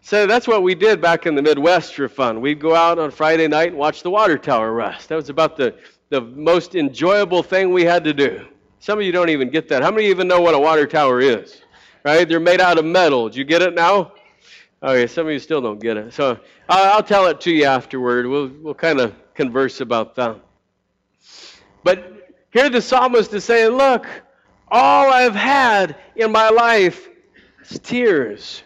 So 0.00 0.26
that's 0.26 0.48
what 0.48 0.62
we 0.62 0.74
did 0.74 1.00
back 1.00 1.26
in 1.26 1.34
the 1.34 1.42
Midwest 1.42 1.94
for 1.94 2.08
fun. 2.08 2.40
We'd 2.40 2.60
go 2.60 2.74
out 2.74 2.98
on 2.98 3.10
Friday 3.10 3.46
night 3.46 3.68
and 3.68 3.76
watch 3.76 4.02
the 4.02 4.10
water 4.10 4.38
tower 4.38 4.72
rust. 4.72 5.08
That 5.10 5.16
was 5.16 5.28
about 5.28 5.56
the, 5.56 5.76
the 6.08 6.20
most 6.20 6.74
enjoyable 6.74 7.42
thing 7.42 7.72
we 7.72 7.84
had 7.84 8.04
to 8.04 8.14
do. 8.14 8.46
Some 8.80 8.98
of 8.98 9.04
you 9.04 9.12
don't 9.12 9.28
even 9.28 9.50
get 9.50 9.68
that. 9.68 9.82
How 9.82 9.90
many 9.90 10.06
even 10.06 10.26
know 10.26 10.40
what 10.40 10.54
a 10.54 10.58
water 10.58 10.86
tower 10.86 11.20
is? 11.20 11.62
Right? 12.04 12.28
They're 12.28 12.40
made 12.40 12.60
out 12.60 12.78
of 12.78 12.84
metal. 12.84 13.28
Do 13.28 13.38
you 13.38 13.44
get 13.44 13.62
it 13.62 13.74
now? 13.74 14.12
Okay, 14.82 15.06
some 15.06 15.26
of 15.26 15.32
you 15.32 15.38
still 15.38 15.60
don't 15.60 15.80
get 15.80 15.96
it. 15.96 16.12
So 16.14 16.38
I'll 16.68 17.02
tell 17.02 17.26
it 17.26 17.40
to 17.42 17.50
you 17.50 17.64
afterward. 17.64 18.26
We'll, 18.26 18.48
we'll 18.62 18.74
kind 18.74 19.00
of 19.00 19.14
converse 19.34 19.80
about 19.80 20.14
that. 20.16 20.38
But 21.82 22.30
here 22.50 22.70
the 22.70 22.80
psalmist 22.80 23.32
is 23.34 23.44
saying, 23.44 23.72
Look, 23.72 24.06
all 24.68 25.12
I've 25.12 25.34
had 25.34 25.96
in 26.14 26.30
my 26.30 26.48
life 26.50 27.08
is 27.68 27.78
tears. 27.80 28.62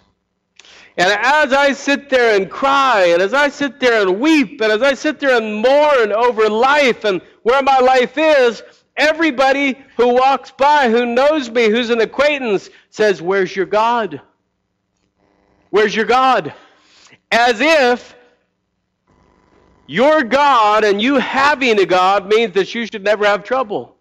And 0.98 1.10
as 1.10 1.54
I 1.54 1.72
sit 1.72 2.10
there 2.10 2.36
and 2.36 2.50
cry, 2.50 3.06
and 3.12 3.22
as 3.22 3.32
I 3.32 3.48
sit 3.48 3.80
there 3.80 4.02
and 4.02 4.20
weep, 4.20 4.60
and 4.60 4.70
as 4.70 4.82
I 4.82 4.92
sit 4.92 5.18
there 5.18 5.36
and 5.40 5.56
mourn 5.56 6.12
over 6.12 6.50
life 6.50 7.04
and 7.04 7.22
where 7.42 7.62
my 7.62 7.78
life 7.78 8.18
is, 8.18 8.62
Everybody 8.96 9.78
who 9.96 10.14
walks 10.14 10.50
by, 10.50 10.90
who 10.90 11.06
knows 11.06 11.50
me, 11.50 11.68
who's 11.68 11.90
an 11.90 12.00
acquaintance, 12.00 12.68
says, 12.90 13.22
Where's 13.22 13.54
your 13.54 13.66
God? 13.66 14.20
Where's 15.70 15.96
your 15.96 16.04
God? 16.04 16.52
As 17.30 17.60
if 17.60 18.14
your 19.86 20.22
God 20.22 20.84
and 20.84 21.00
you 21.00 21.16
having 21.16 21.80
a 21.80 21.86
God 21.86 22.28
means 22.28 22.54
that 22.54 22.74
you 22.74 22.86
should 22.86 23.02
never 23.02 23.24
have 23.24 23.44
trouble. 23.44 23.96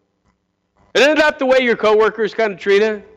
Isn't 0.94 1.18
that 1.18 1.40
the 1.40 1.46
way 1.46 1.60
your 1.60 1.78
coworkers 1.78 2.34
kind 2.34 2.54
of 2.54 2.60
treat 2.60 2.82
it? 2.82 3.08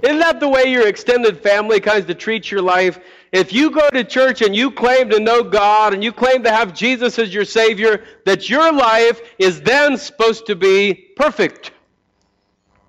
Isn't 0.00 0.20
that 0.20 0.40
the 0.40 0.48
way 0.48 0.64
your 0.64 0.88
extended 0.88 1.42
family 1.42 1.78
kinds 1.78 2.08
of 2.08 2.16
treats 2.16 2.50
your 2.50 2.62
life? 2.62 2.98
If 3.30 3.52
you 3.52 3.70
go 3.70 3.90
to 3.90 4.04
church 4.04 4.40
and 4.40 4.56
you 4.56 4.70
claim 4.70 5.10
to 5.10 5.20
know 5.20 5.42
God 5.42 5.92
and 5.92 6.02
you 6.02 6.12
claim 6.12 6.42
to 6.44 6.50
have 6.50 6.72
Jesus 6.72 7.18
as 7.18 7.32
your 7.34 7.44
Savior, 7.44 8.04
that 8.24 8.48
your 8.48 8.72
life 8.72 9.20
is 9.38 9.60
then 9.60 9.98
supposed 9.98 10.46
to 10.46 10.56
be 10.56 10.94
perfect. 11.16 11.72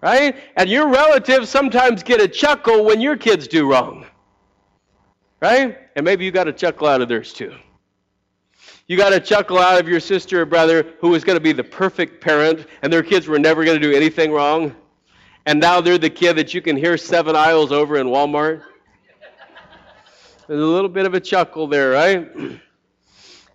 Right? 0.01 0.35
And 0.55 0.69
your 0.69 0.89
relatives 0.89 1.49
sometimes 1.49 2.03
get 2.03 2.21
a 2.21 2.27
chuckle 2.27 2.85
when 2.85 3.01
your 3.01 3.17
kids 3.17 3.47
do 3.47 3.69
wrong. 3.69 4.05
Right? 5.41 5.77
And 5.95 6.05
maybe 6.05 6.23
you 6.23 6.31
got 6.31 6.47
a 6.47 6.53
chuckle 6.53 6.87
out 6.87 7.01
of 7.01 7.09
theirs 7.09 7.33
too. 7.33 7.53
You 8.87 8.97
got 8.97 9.13
a 9.13 9.19
chuckle 9.19 9.59
out 9.59 9.79
of 9.79 9.87
your 9.87 10.01
sister 10.01 10.41
or 10.41 10.45
brother 10.45 10.93
who 10.99 11.09
was 11.09 11.23
going 11.23 11.37
to 11.37 11.43
be 11.43 11.53
the 11.53 11.63
perfect 11.63 12.21
parent 12.21 12.65
and 12.81 12.91
their 12.91 13.03
kids 13.03 13.27
were 13.27 13.39
never 13.39 13.63
going 13.65 13.79
to 13.79 13.87
do 13.87 13.95
anything 13.95 14.31
wrong 14.31 14.75
and 15.45 15.59
now 15.59 15.81
they're 15.81 15.97
the 15.97 16.09
kid 16.09 16.37
that 16.37 16.53
you 16.53 16.61
can 16.61 16.77
hear 16.77 16.97
seven 16.97 17.35
aisles 17.35 17.71
over 17.71 17.97
in 17.97 18.07
Walmart. 18.07 18.63
There's 20.47 20.61
a 20.61 20.65
little 20.65 20.89
bit 20.89 21.05
of 21.05 21.13
a 21.13 21.19
chuckle 21.19 21.67
there, 21.67 21.91
right? 21.91 22.29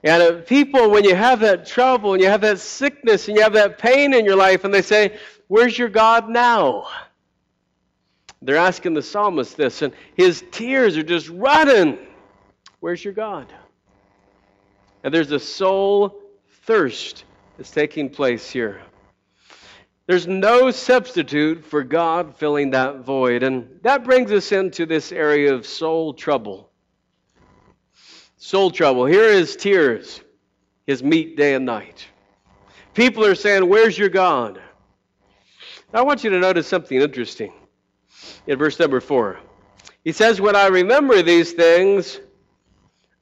And 0.05 0.22
uh, 0.22 0.33
people, 0.42 0.90
when 0.90 1.03
you 1.03 1.16
have 1.16 1.40
that 1.40 1.66
trouble 1.66 2.12
and 2.12 2.22
you 2.22 2.29
have 2.29 2.42
that 2.42 2.61
sickness 2.61 3.27
and 3.27 3.37
you 3.37 3.42
have 3.42 3.55
that 3.55 3.79
pain 3.79 4.14
in 4.14 4.24
your 4.24 4.37
life, 4.37 4.62
and 4.62 4.72
they 4.72 4.81
say, 4.81 5.18
Where's 5.48 5.77
your 5.77 5.88
God 5.88 6.29
now? 6.29 6.87
They're 8.40 8.57
asking 8.57 8.94
the 8.94 9.03
psalmist 9.03 9.57
this, 9.57 9.83
and 9.83 9.92
his 10.14 10.44
tears 10.53 10.96
are 10.96 11.03
just 11.03 11.29
running. 11.29 11.98
Where's 12.81 13.05
your 13.05 13.12
God? 13.12 13.53
And 15.03 15.12
there's 15.12 15.33
a 15.33 15.40
soul 15.40 16.20
thirst 16.62 17.24
that's 17.57 17.70
taking 17.70 18.09
place 18.09 18.48
here. 18.48 18.81
There's 20.08 20.26
no 20.26 20.70
substitute 20.70 21.66
for 21.66 21.84
God 21.84 22.34
filling 22.38 22.70
that 22.70 23.00
void. 23.00 23.42
And 23.42 23.78
that 23.82 24.04
brings 24.04 24.32
us 24.32 24.52
into 24.52 24.86
this 24.86 25.12
area 25.12 25.52
of 25.52 25.66
soul 25.66 26.14
trouble. 26.14 26.70
Soul 28.38 28.70
trouble. 28.70 29.04
Here 29.04 29.24
is 29.24 29.54
tears, 29.54 30.22
his 30.86 31.02
meat 31.02 31.36
day 31.36 31.52
and 31.52 31.66
night. 31.66 32.06
People 32.94 33.22
are 33.26 33.34
saying, 33.34 33.68
Where's 33.68 33.98
your 33.98 34.08
God? 34.08 34.62
I 35.92 36.00
want 36.00 36.24
you 36.24 36.30
to 36.30 36.38
notice 36.38 36.66
something 36.66 36.98
interesting 36.98 37.52
in 38.46 38.58
verse 38.58 38.78
number 38.78 39.02
four. 39.02 39.38
He 40.04 40.12
says, 40.12 40.40
When 40.40 40.56
I 40.56 40.68
remember 40.68 41.20
these 41.20 41.52
things, 41.52 42.18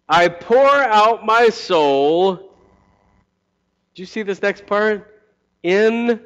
I 0.08 0.28
pour 0.28 0.68
out 0.68 1.26
my 1.26 1.48
soul. 1.48 2.36
Do 2.36 4.02
you 4.02 4.06
see 4.06 4.22
this 4.22 4.40
next 4.40 4.66
part? 4.66 5.24
In 5.64 6.20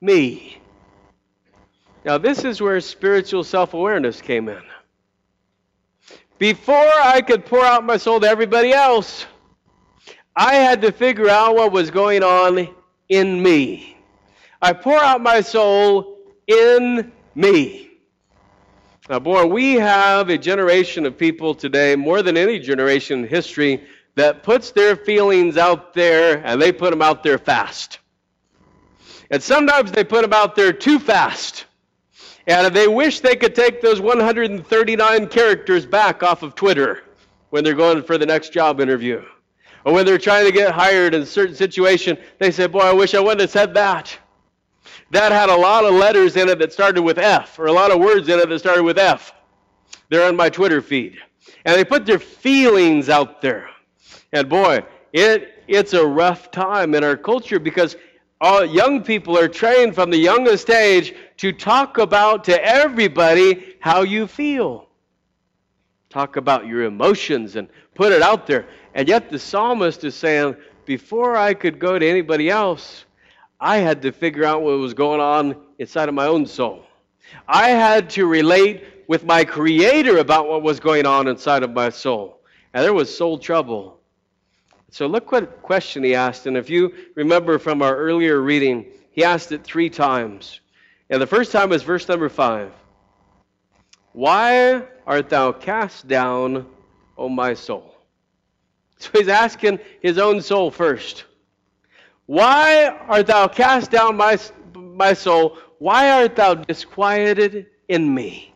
me. 0.00 0.58
Now, 2.04 2.18
this 2.18 2.44
is 2.44 2.60
where 2.60 2.80
spiritual 2.80 3.44
self 3.44 3.74
awareness 3.74 4.20
came 4.22 4.48
in. 4.48 4.62
before 6.38 6.76
I 6.76 7.20
could 7.22 7.46
pour 7.46 7.64
out 7.64 7.84
my 7.84 7.96
soul 7.96 8.20
to 8.20 8.28
everybody 8.28 8.72
else, 8.72 9.26
I 10.36 10.54
had 10.56 10.82
to 10.82 10.92
figure 10.92 11.28
out 11.30 11.56
what 11.56 11.72
was 11.72 11.90
going 11.90 12.22
on 12.22 12.68
in 13.08 13.42
me. 13.42 13.96
I 14.60 14.72
pour 14.72 14.98
out 14.98 15.20
my 15.22 15.40
soul 15.40 16.18
in 16.46 17.10
me. 17.34 17.90
Now, 19.08 19.20
boy, 19.20 19.46
we 19.46 19.74
have 19.74 20.30
a 20.30 20.38
generation 20.38 21.06
of 21.06 21.16
people 21.16 21.54
today, 21.54 21.96
more 21.96 22.22
than 22.22 22.36
any 22.36 22.58
generation 22.58 23.20
in 23.20 23.28
history, 23.28 23.84
that 24.16 24.42
puts 24.42 24.72
their 24.72 24.96
feelings 24.96 25.56
out 25.56 25.94
there 25.94 26.44
and 26.44 26.60
they 26.60 26.72
put 26.72 26.90
them 26.90 27.02
out 27.02 27.22
there 27.22 27.38
fast. 27.38 28.00
And 29.30 29.42
sometimes 29.42 29.92
they 29.92 30.04
put 30.04 30.22
them 30.22 30.32
out 30.32 30.54
there 30.54 30.72
too 30.72 30.98
fast. 30.98 31.66
And 32.46 32.74
they 32.74 32.86
wish 32.86 33.20
they 33.20 33.34
could 33.34 33.54
take 33.54 33.80
those 33.80 34.00
139 34.00 35.28
characters 35.28 35.84
back 35.84 36.22
off 36.22 36.42
of 36.42 36.54
Twitter 36.54 37.02
when 37.50 37.64
they're 37.64 37.74
going 37.74 38.02
for 38.02 38.18
the 38.18 38.26
next 38.26 38.52
job 38.52 38.80
interview. 38.80 39.24
Or 39.84 39.92
when 39.92 40.06
they're 40.06 40.18
trying 40.18 40.46
to 40.46 40.52
get 40.52 40.72
hired 40.72 41.14
in 41.14 41.22
a 41.22 41.26
certain 41.26 41.54
situation, 41.54 42.16
they 42.38 42.50
say, 42.50 42.66
Boy, 42.66 42.80
I 42.80 42.92
wish 42.92 43.14
I 43.14 43.20
wouldn't 43.20 43.40
have 43.40 43.50
said 43.50 43.74
that 43.74 44.16
that 45.10 45.32
had 45.32 45.48
a 45.48 45.56
lot 45.56 45.84
of 45.84 45.94
letters 45.94 46.36
in 46.36 46.48
it 46.48 46.58
that 46.58 46.72
started 46.72 47.02
with 47.02 47.18
F, 47.18 47.58
or 47.58 47.66
a 47.66 47.72
lot 47.72 47.90
of 47.90 48.00
words 48.00 48.28
in 48.28 48.38
it 48.38 48.48
that 48.48 48.58
started 48.58 48.82
with 48.82 48.98
F. 48.98 49.32
They're 50.08 50.26
on 50.26 50.36
my 50.36 50.48
Twitter 50.48 50.80
feed. 50.80 51.18
And 51.64 51.76
they 51.76 51.84
put 51.84 52.06
their 52.06 52.18
feelings 52.18 53.08
out 53.08 53.40
there. 53.40 53.68
And 54.32 54.48
boy, 54.48 54.84
it, 55.12 55.62
it's 55.68 55.92
a 55.92 56.04
rough 56.04 56.50
time 56.50 56.94
in 56.94 57.04
our 57.04 57.16
culture 57.16 57.58
because 57.58 57.96
all 58.40 58.64
young 58.64 59.02
people 59.02 59.38
are 59.38 59.48
trained 59.48 59.94
from 59.94 60.10
the 60.10 60.18
youngest 60.18 60.68
age 60.68 61.14
to 61.38 61.52
talk 61.52 61.98
about 61.98 62.44
to 62.44 62.64
everybody 62.64 63.76
how 63.80 64.02
you 64.02 64.26
feel. 64.26 64.88
Talk 66.10 66.36
about 66.36 66.66
your 66.66 66.84
emotions 66.84 67.56
and 67.56 67.68
put 67.94 68.12
it 68.12 68.22
out 68.22 68.46
there. 68.46 68.66
And 68.94 69.08
yet 69.08 69.30
the 69.30 69.38
psalmist 69.38 70.04
is 70.04 70.14
saying, 70.14 70.56
before 70.84 71.36
I 71.36 71.54
could 71.54 71.78
go 71.78 71.98
to 71.98 72.06
anybody 72.06 72.50
else, 72.50 73.04
I 73.58 73.78
had 73.78 74.02
to 74.02 74.12
figure 74.12 74.44
out 74.44 74.62
what 74.62 74.78
was 74.78 74.94
going 74.94 75.20
on 75.20 75.56
inside 75.78 76.08
of 76.08 76.14
my 76.14 76.26
own 76.26 76.46
soul. 76.46 76.84
I 77.48 77.70
had 77.70 78.10
to 78.10 78.26
relate 78.26 78.84
with 79.08 79.24
my 79.24 79.44
Creator 79.44 80.18
about 80.18 80.48
what 80.48 80.62
was 80.62 80.78
going 80.78 81.06
on 81.06 81.26
inside 81.26 81.62
of 81.62 81.72
my 81.72 81.90
soul. 81.90 82.40
And 82.74 82.84
there 82.84 82.94
was 82.94 83.14
soul 83.14 83.38
trouble. 83.38 83.95
So 84.90 85.06
look 85.06 85.32
what 85.32 85.62
question 85.62 86.04
he 86.04 86.14
asked. 86.14 86.46
And 86.46 86.56
if 86.56 86.70
you 86.70 86.94
remember 87.14 87.58
from 87.58 87.82
our 87.82 87.96
earlier 87.96 88.40
reading, 88.40 88.86
he 89.10 89.24
asked 89.24 89.52
it 89.52 89.64
three 89.64 89.90
times. 89.90 90.60
And 91.10 91.20
the 91.20 91.26
first 91.26 91.52
time 91.52 91.70
was 91.70 91.82
verse 91.82 92.08
number 92.08 92.28
five 92.28 92.72
Why 94.12 94.82
art 95.06 95.28
thou 95.28 95.52
cast 95.52 96.08
down, 96.08 96.66
O 97.18 97.28
my 97.28 97.54
soul? 97.54 97.92
So 98.98 99.10
he's 99.12 99.28
asking 99.28 99.80
his 100.00 100.16
own 100.16 100.40
soul 100.40 100.70
first. 100.70 101.24
Why 102.24 102.88
art 102.88 103.26
thou 103.26 103.46
cast 103.46 103.90
down, 103.90 104.16
my, 104.16 104.38
my 104.74 105.12
soul? 105.12 105.58
Why 105.78 106.10
art 106.10 106.36
thou 106.36 106.54
disquieted 106.54 107.66
in 107.88 108.14
me? 108.14 108.54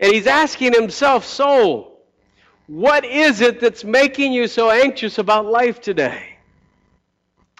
And 0.00 0.12
he's 0.12 0.26
asking 0.26 0.72
himself, 0.72 1.24
soul, 1.24 1.91
what 2.72 3.04
is 3.04 3.42
it 3.42 3.60
that's 3.60 3.84
making 3.84 4.32
you 4.32 4.46
so 4.46 4.70
anxious 4.70 5.18
about 5.18 5.44
life 5.44 5.78
today? 5.78 6.38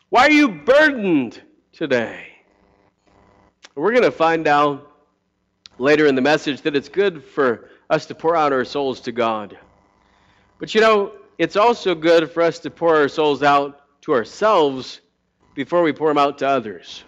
Why 0.08 0.22
are 0.22 0.30
you 0.30 0.48
burdened 0.48 1.38
today? 1.70 2.28
We're 3.74 3.90
going 3.90 4.04
to 4.04 4.10
find 4.10 4.48
out 4.48 4.90
later 5.76 6.06
in 6.06 6.14
the 6.14 6.22
message 6.22 6.62
that 6.62 6.74
it's 6.74 6.88
good 6.88 7.22
for 7.22 7.68
us 7.90 8.06
to 8.06 8.14
pour 8.14 8.34
out 8.34 8.54
our 8.54 8.64
souls 8.64 9.00
to 9.00 9.12
God. 9.12 9.58
But 10.58 10.74
you 10.74 10.80
know, 10.80 11.12
it's 11.36 11.56
also 11.56 11.94
good 11.94 12.30
for 12.30 12.42
us 12.42 12.58
to 12.60 12.70
pour 12.70 12.96
our 12.96 13.08
souls 13.08 13.42
out 13.42 13.82
to 14.02 14.14
ourselves 14.14 15.02
before 15.54 15.82
we 15.82 15.92
pour 15.92 16.08
them 16.08 16.16
out 16.16 16.38
to 16.38 16.48
others. 16.48 17.04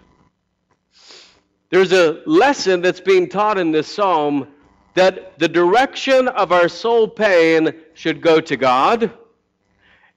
There's 1.71 1.91
a 1.91 2.21
lesson 2.27 2.81
that's 2.81 3.01
being 3.01 3.29
taught 3.29 3.57
in 3.57 3.71
this 3.71 3.91
psalm 3.91 4.49
that 4.95 5.37
the 5.37 5.47
direction 5.47 6.27
of 6.29 6.51
our 6.51 6.67
soul 6.67 7.07
pain 7.07 7.73
should 7.93 8.21
go 8.21 8.41
to 8.41 8.57
God, 8.57 9.11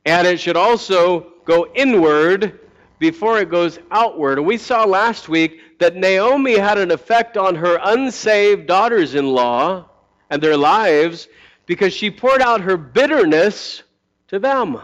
and 0.05 0.27
it 0.27 0.41
should 0.41 0.57
also 0.57 1.33
go 1.45 1.67
inward 1.75 2.61
before 2.99 3.39
it 3.39 3.51
goes 3.51 3.79
outward. 3.91 4.39
And 4.39 4.47
we 4.47 4.57
saw 4.57 4.85
last 4.85 5.29
week 5.29 5.61
that 5.79 5.97
Naomi 5.97 6.57
had 6.57 6.79
an 6.79 6.91
effect 6.91 7.37
on 7.37 7.55
her 7.55 7.79
unsaved 7.83 8.67
daughters 8.67 9.15
in 9.15 9.27
law 9.27 9.89
and 10.31 10.43
their 10.43 10.57
lives 10.57 11.29
because 11.67 11.93
she 11.93 12.11
poured 12.11 12.43
out 12.43 12.61
her 12.61 12.77
bitterness 12.77 13.83
to 14.29 14.39
them. 14.39 14.81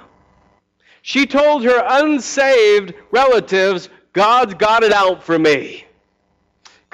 She 1.02 1.26
told 1.26 1.64
her 1.64 1.84
unsaved 1.86 2.94
relatives, 3.10 3.88
God's 4.12 4.54
got 4.54 4.82
it 4.82 4.92
out 4.92 5.22
for 5.22 5.38
me. 5.38 5.83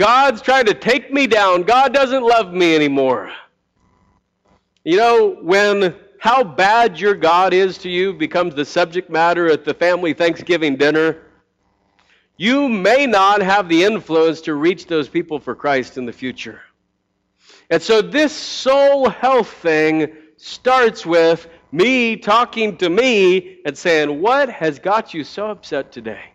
God's 0.00 0.40
trying 0.40 0.64
to 0.64 0.72
take 0.72 1.12
me 1.12 1.26
down. 1.26 1.64
God 1.64 1.92
doesn't 1.92 2.22
love 2.22 2.54
me 2.54 2.74
anymore. 2.74 3.30
You 4.82 4.96
know, 4.96 5.36
when 5.42 5.94
how 6.18 6.42
bad 6.42 6.98
your 6.98 7.14
God 7.14 7.52
is 7.52 7.76
to 7.78 7.90
you 7.90 8.14
becomes 8.14 8.54
the 8.54 8.64
subject 8.64 9.10
matter 9.10 9.48
at 9.48 9.66
the 9.66 9.74
family 9.74 10.14
Thanksgiving 10.14 10.76
dinner, 10.76 11.18
you 12.38 12.66
may 12.66 13.04
not 13.04 13.42
have 13.42 13.68
the 13.68 13.84
influence 13.84 14.40
to 14.42 14.54
reach 14.54 14.86
those 14.86 15.06
people 15.06 15.38
for 15.38 15.54
Christ 15.54 15.98
in 15.98 16.06
the 16.06 16.14
future. 16.14 16.62
And 17.68 17.82
so 17.82 18.00
this 18.00 18.32
soul 18.32 19.10
health 19.10 19.52
thing 19.52 20.16
starts 20.38 21.04
with 21.04 21.46
me 21.72 22.16
talking 22.16 22.78
to 22.78 22.88
me 22.88 23.58
and 23.66 23.76
saying, 23.76 24.22
What 24.22 24.48
has 24.48 24.78
got 24.78 25.12
you 25.12 25.24
so 25.24 25.50
upset 25.50 25.92
today? 25.92 26.29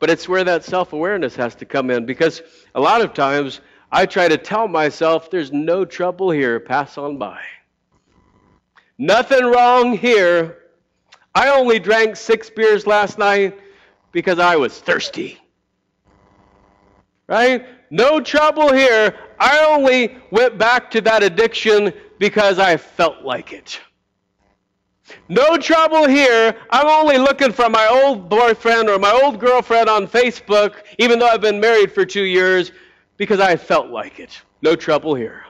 But 0.00 0.10
it's 0.10 0.28
where 0.28 0.42
that 0.44 0.64
self 0.64 0.92
awareness 0.92 1.36
has 1.36 1.54
to 1.56 1.64
come 1.64 1.90
in 1.90 2.06
because 2.06 2.42
a 2.74 2.80
lot 2.80 3.02
of 3.02 3.14
times 3.14 3.60
I 3.92 4.06
try 4.06 4.26
to 4.28 4.38
tell 4.38 4.66
myself, 4.66 5.30
There's 5.30 5.52
no 5.52 5.84
trouble 5.84 6.30
here, 6.30 6.58
pass 6.58 6.98
on 6.98 7.18
by. 7.18 7.40
Nothing 8.98 9.44
wrong 9.44 9.96
here. 9.96 10.56
I 11.34 11.48
only 11.48 11.78
drank 11.78 12.16
six 12.16 12.50
beers 12.50 12.86
last 12.86 13.18
night 13.18 13.58
because 14.10 14.38
I 14.38 14.56
was 14.56 14.78
thirsty. 14.78 15.38
Right? 17.28 17.64
No 17.90 18.20
trouble 18.20 18.72
here. 18.72 19.14
I 19.38 19.64
only 19.64 20.16
went 20.30 20.58
back 20.58 20.90
to 20.92 21.00
that 21.02 21.22
addiction 21.22 21.92
because 22.18 22.58
I 22.58 22.76
felt 22.76 23.22
like 23.22 23.52
it. 23.52 23.80
No 25.28 25.56
trouble 25.56 26.08
here. 26.08 26.56
I'm 26.70 26.86
only 26.86 27.18
looking 27.18 27.52
for 27.52 27.68
my 27.68 27.86
old 27.86 28.28
boyfriend 28.28 28.88
or 28.88 28.98
my 28.98 29.10
old 29.10 29.38
girlfriend 29.38 29.88
on 29.88 30.06
Facebook, 30.06 30.82
even 30.98 31.18
though 31.18 31.28
I've 31.28 31.40
been 31.40 31.60
married 31.60 31.92
for 31.92 32.04
two 32.04 32.24
years, 32.24 32.72
because 33.16 33.40
I 33.40 33.56
felt 33.56 33.88
like 33.88 34.20
it. 34.20 34.40
No 34.62 34.76
trouble 34.76 35.14
here. 35.14 35.44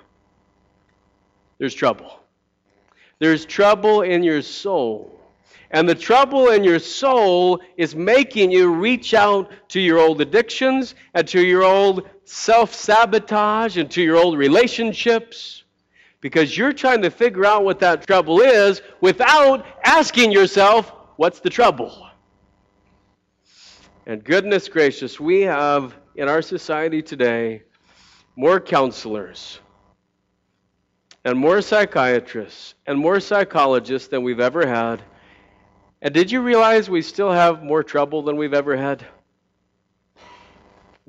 There's 1.58 1.74
trouble. 1.74 2.20
There's 3.18 3.44
trouble 3.44 4.02
in 4.02 4.22
your 4.22 4.42
soul. 4.42 5.20
And 5.72 5.88
the 5.88 5.94
trouble 5.94 6.48
in 6.48 6.64
your 6.64 6.80
soul 6.80 7.60
is 7.76 7.94
making 7.94 8.50
you 8.50 8.72
reach 8.72 9.14
out 9.14 9.52
to 9.68 9.80
your 9.80 9.98
old 9.98 10.20
addictions 10.20 10.94
and 11.14 11.28
to 11.28 11.40
your 11.40 11.62
old 11.62 12.08
self 12.24 12.74
sabotage 12.74 13.76
and 13.76 13.90
to 13.92 14.02
your 14.02 14.16
old 14.16 14.36
relationships 14.36 15.64
because 16.20 16.56
you're 16.56 16.72
trying 16.72 17.02
to 17.02 17.10
figure 17.10 17.46
out 17.46 17.64
what 17.64 17.78
that 17.80 18.06
trouble 18.06 18.40
is 18.40 18.82
without 19.00 19.64
asking 19.84 20.32
yourself, 20.32 20.92
what's 21.16 21.40
the 21.40 21.50
trouble? 21.50 22.06
And 24.06 24.22
goodness 24.24 24.68
gracious, 24.68 25.20
we 25.20 25.42
have 25.42 25.94
in 26.16 26.28
our 26.28 26.42
society 26.42 27.02
today 27.02 27.62
more 28.36 28.60
counselors 28.60 29.60
and 31.24 31.38
more 31.38 31.60
psychiatrists 31.60 32.74
and 32.86 32.98
more 32.98 33.20
psychologists 33.20 34.08
than 34.08 34.22
we've 34.22 34.40
ever 34.40 34.66
had. 34.66 35.02
And 36.02 36.14
did 36.14 36.30
you 36.30 36.40
realize 36.40 36.88
we 36.88 37.02
still 37.02 37.30
have 37.30 37.62
more 37.62 37.82
trouble 37.82 38.22
than 38.22 38.36
we've 38.36 38.54
ever 38.54 38.76
had? 38.76 39.04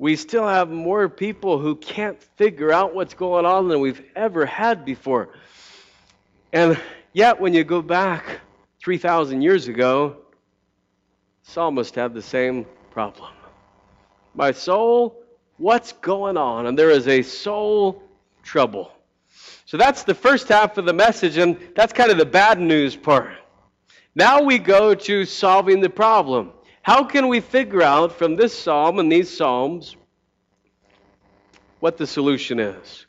We 0.02 0.16
still 0.16 0.48
have 0.48 0.68
more 0.68 1.08
people 1.08 1.60
who 1.60 1.76
can't 1.76 2.20
figure 2.20 2.72
out 2.72 2.92
what's 2.92 3.14
going 3.14 3.46
on 3.46 3.68
than 3.68 3.78
we've 3.78 4.02
ever 4.16 4.44
had 4.44 4.84
before. 4.84 5.28
And 6.52 6.76
yet, 7.12 7.40
when 7.40 7.54
you 7.54 7.62
go 7.62 7.80
back 7.80 8.40
3,000 8.82 9.42
years 9.42 9.68
ago, 9.68 10.16
psalmist 11.44 11.94
had 11.94 12.14
the 12.14 12.20
same 12.20 12.66
problem. 12.90 13.32
My 14.34 14.50
soul, 14.50 15.22
what's 15.58 15.92
going 15.92 16.36
on? 16.36 16.66
And 16.66 16.76
there 16.76 16.90
is 16.90 17.06
a 17.06 17.22
soul 17.22 18.02
trouble. 18.42 18.90
So 19.66 19.76
that's 19.76 20.02
the 20.02 20.14
first 20.14 20.48
half 20.48 20.78
of 20.78 20.84
the 20.84 20.92
message, 20.92 21.36
and 21.36 21.56
that's 21.76 21.92
kind 21.92 22.10
of 22.10 22.18
the 22.18 22.26
bad 22.26 22.58
news 22.58 22.96
part. 22.96 23.34
Now 24.16 24.42
we 24.42 24.58
go 24.58 24.96
to 24.96 25.24
solving 25.24 25.80
the 25.80 25.90
problem. 25.90 26.50
How 26.82 27.04
can 27.04 27.28
we 27.28 27.38
figure 27.38 27.82
out 27.82 28.12
from 28.12 28.34
this 28.34 28.58
psalm 28.58 28.98
and 28.98 29.10
these 29.10 29.34
psalms 29.34 29.96
what 31.78 31.96
the 31.96 32.06
solution 32.06 32.58
is? 32.58 33.06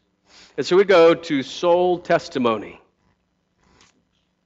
And 0.55 0.65
so 0.65 0.77
we 0.77 0.83
go 0.83 1.15
to 1.15 1.41
soul 1.41 1.97
testimony. 1.97 2.79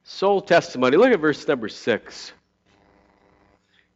Soul 0.06 0.42
testimony. 0.42 0.96
Look 0.96 1.12
at 1.12 1.20
verse 1.20 1.46
number 1.46 1.68
six. 1.68 2.32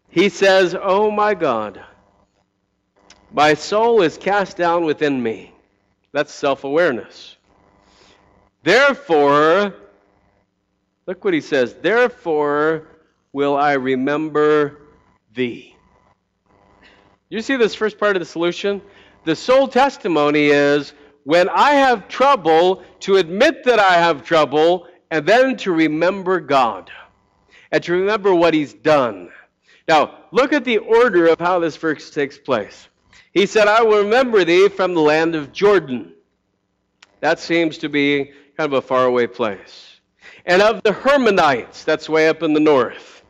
He 0.10 0.28
says, 0.28 0.76
Oh 0.78 1.10
my 1.10 1.34
God, 1.34 1.82
my 3.32 3.54
soul 3.54 4.02
is 4.02 4.18
cast 4.18 4.58
down 4.58 4.84
within 4.84 5.24
me. 5.24 5.54
That's 6.12 6.34
self 6.34 6.66
awareness. 6.66 7.38
Therefore, 8.64 9.74
look 11.08 11.24
what 11.24 11.34
he 11.34 11.40
says, 11.40 11.74
therefore 11.76 12.90
will 13.32 13.56
I 13.56 13.74
remember 13.74 14.81
thee. 15.34 15.76
You 17.30 17.42
see 17.42 17.56
this 17.56 17.76
first 17.76 17.98
part 17.98 18.16
of 18.16 18.20
the 18.20 18.26
solution? 18.26 18.82
The 19.24 19.36
soul 19.36 19.68
testimony 19.68 20.48
is 20.48 20.94
when 21.24 21.50
I 21.50 21.72
have 21.74 22.08
trouble, 22.08 22.84
to 23.02 23.18
admit 23.18 23.64
that 23.66 23.80
I 23.80 23.94
have 23.94 24.24
trouble, 24.24 24.88
and 25.10 25.26
then 25.26 25.58
to 25.58 25.72
remember 25.72 26.40
God 26.40 26.90
and 27.72 27.84
to 27.84 27.94
remember 27.94 28.34
what 28.34 28.54
He's 28.54 28.74
done. 28.74 29.30
Now, 29.88 30.26
look 30.32 30.54
at 30.54 30.66
the 30.66 30.80
order 30.80 31.28
of 31.28 31.40
how 31.40 31.60
this 31.60 31.78
verse 31.78 32.10
takes 32.10 32.38
place. 32.38 32.88
He 33.34 33.46
said, 33.46 33.68
I 33.68 33.82
will 33.84 34.04
remember 34.04 34.44
thee 34.44 34.68
from 34.68 34.94
the 34.94 35.02
land 35.02 35.36
of 35.36 35.54
Jordan. 35.54 36.14
That 37.22 37.40
seems 37.40 37.78
to 37.80 37.90
be 37.90 38.32
kind 38.58 38.72
of 38.72 38.74
a 38.74 38.82
faraway 38.82 39.28
place. 39.28 40.00
And 40.46 40.62
of 40.62 40.82
the 40.84 40.92
Hermonites, 40.92 41.86
that's 41.86 42.10
way 42.10 42.28
up 42.28 42.44
in 42.44 42.54
the 42.54 42.60
north. 42.60 43.21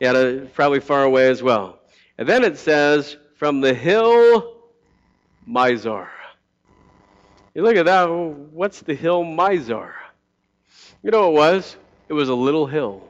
Yeah, 0.00 0.40
probably 0.54 0.80
far 0.80 1.04
away 1.04 1.28
as 1.28 1.42
well. 1.42 1.78
And 2.18 2.28
then 2.28 2.42
it 2.42 2.58
says, 2.58 3.16
from 3.36 3.60
the 3.60 3.72
hill 3.72 4.56
Mizar. 5.48 6.08
You 7.54 7.62
look 7.62 7.76
at 7.76 7.86
that, 7.86 8.08
what's 8.08 8.80
the 8.80 8.94
hill 8.94 9.24
Mizar? 9.24 9.92
You 11.02 11.10
know 11.10 11.30
what 11.30 11.52
it 11.52 11.54
was? 11.54 11.76
It 12.08 12.12
was 12.12 12.28
a 12.28 12.34
little 12.34 12.66
hill. 12.66 13.08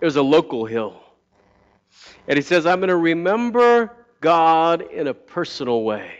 It 0.00 0.04
was 0.04 0.16
a 0.16 0.22
local 0.22 0.64
hill. 0.64 1.00
And 2.26 2.36
he 2.36 2.42
says, 2.42 2.66
I'm 2.66 2.80
going 2.80 2.88
to 2.88 2.96
remember 2.96 3.94
God 4.20 4.82
in 4.90 5.06
a 5.08 5.14
personal 5.14 5.82
way. 5.84 6.10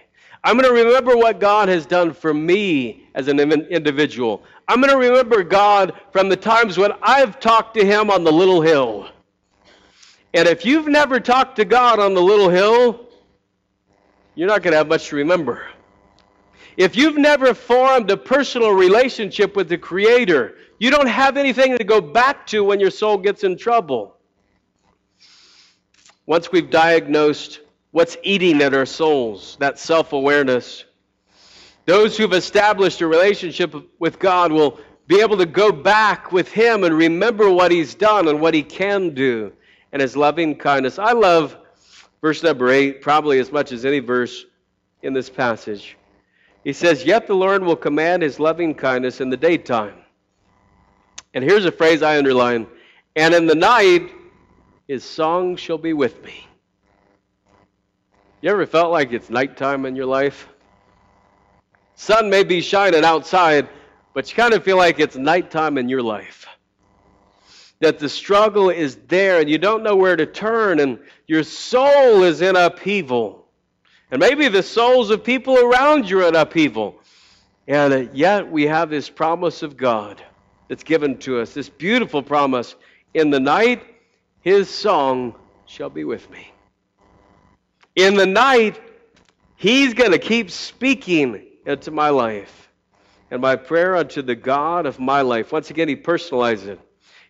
I'm 0.44 0.57
going 0.57 0.68
to 0.68 0.85
remember 0.85 1.16
what 1.16 1.40
God 1.40 1.68
has 1.68 1.85
done 1.85 2.12
for 2.12 2.33
me 2.33 3.09
as 3.14 3.28
an 3.28 3.40
individual. 3.40 4.44
I'm 4.68 4.81
going 4.81 4.92
to 4.92 4.98
remember 4.98 5.42
God 5.42 5.92
from 6.12 6.28
the 6.28 6.37
times 6.37 6.78
when 6.78 6.92
I've 7.02 7.40
talked 7.40 7.74
to 7.74 7.85
Him 7.85 8.11
on 8.11 8.24
the 8.24 8.33
little 8.33 8.61
hill. 8.61 9.09
And 10.34 10.46
if 10.46 10.64
you've 10.64 10.88
never 10.88 11.20
talked 11.20 11.56
to 11.56 11.64
God 11.64 11.98
on 11.98 12.14
the 12.14 12.20
little 12.20 12.50
hill, 12.50 13.06
you're 14.34 14.48
not 14.48 14.62
going 14.62 14.72
to 14.72 14.78
have 14.78 14.88
much 14.88 15.08
to 15.08 15.16
remember. 15.16 15.66
If 16.76 16.96
you've 16.96 17.16
never 17.16 17.54
formed 17.54 18.10
a 18.10 18.16
personal 18.16 18.70
relationship 18.70 19.56
with 19.56 19.68
the 19.68 19.78
Creator, 19.78 20.54
you 20.78 20.90
don't 20.90 21.08
have 21.08 21.36
anything 21.36 21.76
to 21.78 21.82
go 21.84 22.00
back 22.00 22.46
to 22.48 22.62
when 22.62 22.78
your 22.78 22.90
soul 22.90 23.16
gets 23.16 23.42
in 23.42 23.56
trouble. 23.56 24.16
Once 26.26 26.52
we've 26.52 26.70
diagnosed 26.70 27.60
what's 27.90 28.16
eating 28.22 28.60
at 28.60 28.74
our 28.74 28.86
souls, 28.86 29.56
that 29.60 29.78
self 29.78 30.12
awareness, 30.12 30.84
those 31.86 32.18
who've 32.18 32.34
established 32.34 33.00
a 33.00 33.06
relationship 33.06 33.74
with 33.98 34.18
God 34.18 34.52
will 34.52 34.78
be 35.06 35.22
able 35.22 35.38
to 35.38 35.46
go 35.46 35.72
back 35.72 36.30
with 36.32 36.52
Him 36.52 36.84
and 36.84 36.94
remember 36.94 37.50
what 37.50 37.72
He's 37.72 37.94
done 37.94 38.28
and 38.28 38.42
what 38.42 38.52
He 38.52 38.62
can 38.62 39.14
do 39.14 39.52
and 39.92 40.03
His 40.03 40.16
loving 40.16 40.57
kindness. 40.57 40.98
I 40.98 41.12
love 41.12 41.57
verse 42.20 42.42
number 42.42 42.70
8 42.70 43.01
probably 43.01 43.38
as 43.38 43.53
much 43.53 43.72
as 43.72 43.85
any 43.85 44.01
verse 44.01 44.44
in 45.03 45.12
this 45.12 45.31
passage. 45.31 45.96
He 46.64 46.72
says, 46.72 47.05
Yet 47.05 47.27
the 47.27 47.35
Lord 47.35 47.62
will 47.62 47.77
command 47.77 48.22
his 48.22 48.40
loving 48.40 48.74
kindness 48.74 49.20
in 49.20 49.31
the 49.31 49.37
daytime. 49.37 49.94
And 51.33 51.44
here's 51.44 51.64
a 51.64 51.72
phrase 51.72 52.03
I 52.03 52.18
underline 52.18 52.66
and 53.18 53.35
in 53.35 53.46
the 53.46 53.55
night 53.55 54.11
his 54.87 55.05
song 55.05 55.57
shall 55.57 55.79
be 55.79 55.92
with 55.92 56.22
me. 56.24 56.46
You 58.40 58.51
ever 58.51 58.66
felt 58.66 58.92
like 58.92 59.12
it's 59.12 59.29
nighttime 59.29 59.87
in 59.87 59.96
your 59.96 60.07
life? 60.07 60.48
Sun 61.96 62.31
may 62.31 62.44
be 62.44 62.61
shining 62.61 63.05
outside, 63.05 63.68
but 64.14 64.31
you 64.31 64.37
kind 64.37 64.55
of 64.55 64.62
feel 64.62 64.77
like 64.77 65.01
it's 65.01 65.16
nighttime 65.16 65.79
in 65.79 65.88
your 65.88 66.03
life. 66.03 66.47
That 67.80 67.98
the 67.98 68.08
struggle 68.08 68.70
is 68.70 68.96
there 69.06 69.40
and 69.40 69.48
you 69.48 69.58
don't 69.58 69.82
know 69.82 69.94
where 69.94 70.16
to 70.16 70.26
turn, 70.26 70.80
and 70.80 70.98
your 71.26 71.44
soul 71.44 72.24
is 72.24 72.42
in 72.42 72.56
upheaval. 72.56 73.46
And 74.10 74.20
maybe 74.20 74.48
the 74.48 74.62
souls 74.62 75.10
of 75.10 75.22
people 75.22 75.56
around 75.58 76.08
you 76.08 76.20
are 76.22 76.28
in 76.28 76.34
upheaval. 76.34 76.98
And 77.68 78.14
yet 78.14 78.50
we 78.50 78.66
have 78.66 78.88
this 78.90 79.10
promise 79.10 79.62
of 79.62 79.76
God 79.76 80.22
that's 80.68 80.82
given 80.82 81.18
to 81.18 81.40
us, 81.40 81.52
this 81.52 81.68
beautiful 81.68 82.22
promise. 82.22 82.74
In 83.14 83.30
the 83.30 83.40
night, 83.40 83.82
his 84.40 84.68
song 84.70 85.34
shall 85.66 85.90
be 85.90 86.04
with 86.04 86.28
me. 86.30 86.50
In 87.94 88.14
the 88.14 88.26
night, 88.26 88.80
he's 89.56 89.92
going 89.92 90.12
to 90.12 90.18
keep 90.18 90.50
speaking 90.50 91.44
into 91.66 91.90
my 91.90 92.08
life. 92.08 92.70
And 93.30 93.42
my 93.42 93.56
prayer 93.56 93.94
unto 93.96 94.22
the 94.22 94.34
God 94.34 94.86
of 94.86 94.98
my 94.98 95.20
life, 95.20 95.52
once 95.52 95.68
again, 95.70 95.88
he 95.88 95.96
personalizes 95.96 96.66
it. 96.66 96.80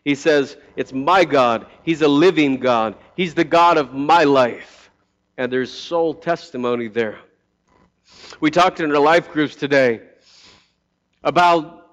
He 0.09 0.15
says, 0.15 0.57
It's 0.75 0.95
my 0.95 1.27
God. 1.27 1.67
He's 1.83 2.01
a 2.01 2.09
living 2.09 2.57
God. 2.57 2.95
He's 3.15 3.35
the 3.35 3.45
God 3.45 3.77
of 3.77 3.93
my 3.93 4.25
life 4.25 4.91
and 5.37 5.53
there's 5.53 5.71
soul 5.71 6.15
testimony 6.15 6.89
there. 6.89 7.19
We 8.41 8.51
talked 8.51 8.81
in 8.81 8.91
our 8.91 8.99
life 8.99 9.31
groups 9.31 9.55
today 9.55 10.01
about 11.23 11.91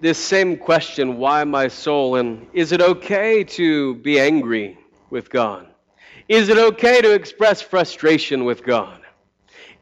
this 0.00 0.16
same 0.16 0.56
question 0.56 1.18
why 1.18 1.44
my 1.44 1.68
soul? 1.68 2.16
And 2.16 2.46
is 2.54 2.72
it 2.72 2.80
okay 2.80 3.44
to 3.44 3.96
be 3.96 4.18
angry 4.18 4.78
with 5.10 5.28
God? 5.28 5.68
Is 6.30 6.48
it 6.48 6.56
okay 6.56 7.02
to 7.02 7.12
express 7.12 7.60
frustration 7.60 8.46
with 8.46 8.64
God? 8.64 9.02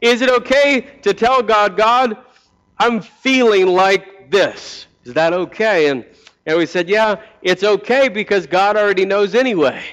Is 0.01 0.21
it 0.21 0.29
okay 0.29 0.81
to 1.03 1.13
tell 1.13 1.41
God, 1.41 1.77
God, 1.77 2.17
I'm 2.77 2.99
feeling 2.99 3.67
like 3.67 4.29
this? 4.29 4.85
Is 5.05 5.13
that 5.13 5.31
okay? 5.31 5.87
And, 5.87 6.03
and 6.45 6.57
we 6.57 6.65
said, 6.65 6.89
yeah, 6.89 7.21
it's 7.41 7.63
okay 7.63 8.09
because 8.09 8.47
God 8.47 8.75
already 8.75 9.05
knows 9.05 9.35
anyway. 9.35 9.83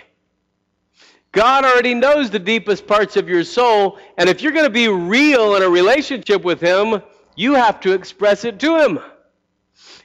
God 1.33 1.65
already 1.65 1.95
knows 1.95 2.31
the 2.31 2.39
deepest 2.39 2.87
parts 2.87 3.17
of 3.17 3.29
your 3.29 3.45
soul, 3.45 3.99
and 4.17 4.29
if 4.29 4.41
you're 4.43 4.53
going 4.53 4.65
to 4.65 4.71
be 4.71 4.89
real 4.89 5.57
in 5.57 5.63
a 5.63 5.69
relationship 5.69 6.43
with 6.43 6.61
Him, 6.61 7.03
you 7.37 7.55
have 7.55 7.81
to 7.81 7.93
express 7.93 8.45
it 8.45 8.59
to 8.61 8.79
Him. 8.79 8.99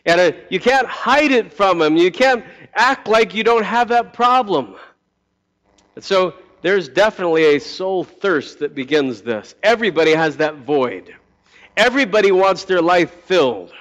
And 0.06 0.20
uh, 0.20 0.32
you 0.50 0.60
can't 0.60 0.88
hide 0.88 1.32
it 1.32 1.54
from 1.54 1.82
Him. 1.82 1.96
You 1.96 2.12
can't 2.12 2.44
act 2.76 3.08
like 3.08 3.34
you 3.34 3.44
don't 3.44 3.64
have 3.64 3.88
that 3.90 4.14
problem. 4.14 4.76
And 5.96 6.04
so 6.04 6.34
there's 6.62 6.90
definitely 6.90 7.56
a 7.56 7.60
soul 7.60 8.04
thirst 8.04 8.60
that 8.60 8.76
begins 8.76 9.22
this. 9.22 9.56
Everybody 9.64 10.12
has 10.12 10.38
that 10.38 10.58
void. 10.58 11.16
Everybody 11.78 12.32
wants 12.32 12.66
their 12.66 12.82
life 12.82 13.12
filled. 13.26 13.72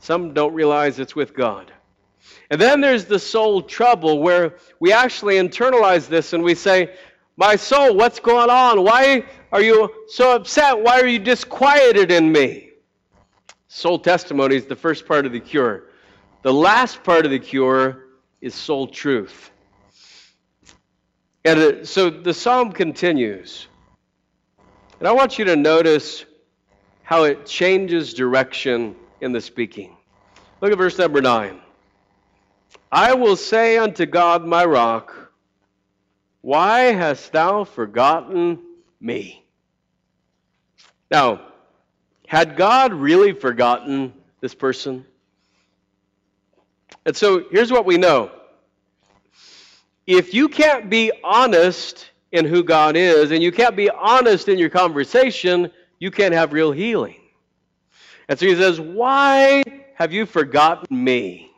Some 0.00 0.32
don't 0.32 0.54
realize 0.54 0.98
it's 0.98 1.14
with 1.14 1.34
God. 1.34 1.70
And 2.50 2.60
then 2.60 2.80
there's 2.80 3.06
the 3.06 3.18
soul 3.18 3.62
trouble 3.62 4.20
where 4.20 4.56
we 4.80 4.92
actually 4.92 5.36
internalize 5.36 6.08
this 6.08 6.32
and 6.32 6.42
we 6.42 6.54
say, 6.54 6.94
My 7.36 7.56
soul, 7.56 7.96
what's 7.96 8.20
going 8.20 8.50
on? 8.50 8.84
Why 8.84 9.24
are 9.52 9.62
you 9.62 9.90
so 10.08 10.36
upset? 10.36 10.78
Why 10.78 11.00
are 11.00 11.06
you 11.06 11.18
disquieted 11.18 12.10
in 12.10 12.30
me? 12.30 12.70
Soul 13.68 13.98
testimony 13.98 14.56
is 14.56 14.66
the 14.66 14.76
first 14.76 15.06
part 15.06 15.24
of 15.24 15.32
the 15.32 15.40
cure. 15.40 15.84
The 16.42 16.52
last 16.52 17.02
part 17.02 17.24
of 17.24 17.30
the 17.30 17.38
cure 17.38 18.04
is 18.40 18.54
soul 18.54 18.86
truth. 18.86 19.50
And 21.44 21.58
uh, 21.58 21.84
so 21.84 22.10
the 22.10 22.34
psalm 22.34 22.72
continues. 22.72 23.68
And 24.98 25.08
I 25.08 25.12
want 25.12 25.38
you 25.38 25.44
to 25.46 25.56
notice 25.56 26.24
how 27.02 27.24
it 27.24 27.46
changes 27.46 28.14
direction 28.14 28.94
in 29.20 29.32
the 29.32 29.40
speaking. 29.40 29.96
Look 30.60 30.70
at 30.70 30.78
verse 30.78 30.98
number 30.98 31.20
9. 31.20 31.60
I 32.92 33.14
will 33.14 33.36
say 33.36 33.78
unto 33.78 34.04
God 34.04 34.44
my 34.44 34.66
rock, 34.66 35.32
Why 36.42 36.92
hast 36.92 37.32
thou 37.32 37.64
forgotten 37.64 38.58
me? 39.00 39.46
Now, 41.10 41.40
had 42.26 42.56
God 42.56 42.92
really 42.92 43.32
forgotten 43.32 44.12
this 44.42 44.54
person? 44.54 45.06
And 47.06 47.16
so 47.16 47.44
here's 47.50 47.72
what 47.72 47.86
we 47.86 47.96
know. 47.96 48.30
If 50.06 50.34
you 50.34 50.48
can't 50.50 50.90
be 50.90 51.12
honest 51.24 52.10
in 52.30 52.44
who 52.44 52.62
God 52.62 52.94
is, 52.94 53.30
and 53.30 53.42
you 53.42 53.52
can't 53.52 53.74
be 53.74 53.88
honest 53.88 54.48
in 54.48 54.58
your 54.58 54.70
conversation, 54.70 55.70
you 55.98 56.10
can't 56.10 56.34
have 56.34 56.52
real 56.52 56.72
healing. 56.72 57.20
And 58.28 58.38
so 58.38 58.44
he 58.44 58.54
says, 58.54 58.78
Why 58.78 59.62
have 59.94 60.12
you 60.12 60.26
forgotten 60.26 61.04
me? 61.04 61.51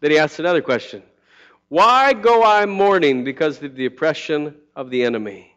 Then 0.00 0.10
he 0.10 0.18
asks 0.18 0.38
another 0.38 0.62
question 0.62 1.02
Why 1.68 2.12
go 2.12 2.42
I 2.42 2.66
mourning 2.66 3.24
because 3.24 3.62
of 3.62 3.74
the 3.74 3.86
oppression 3.86 4.54
of 4.74 4.90
the 4.90 5.04
enemy? 5.04 5.56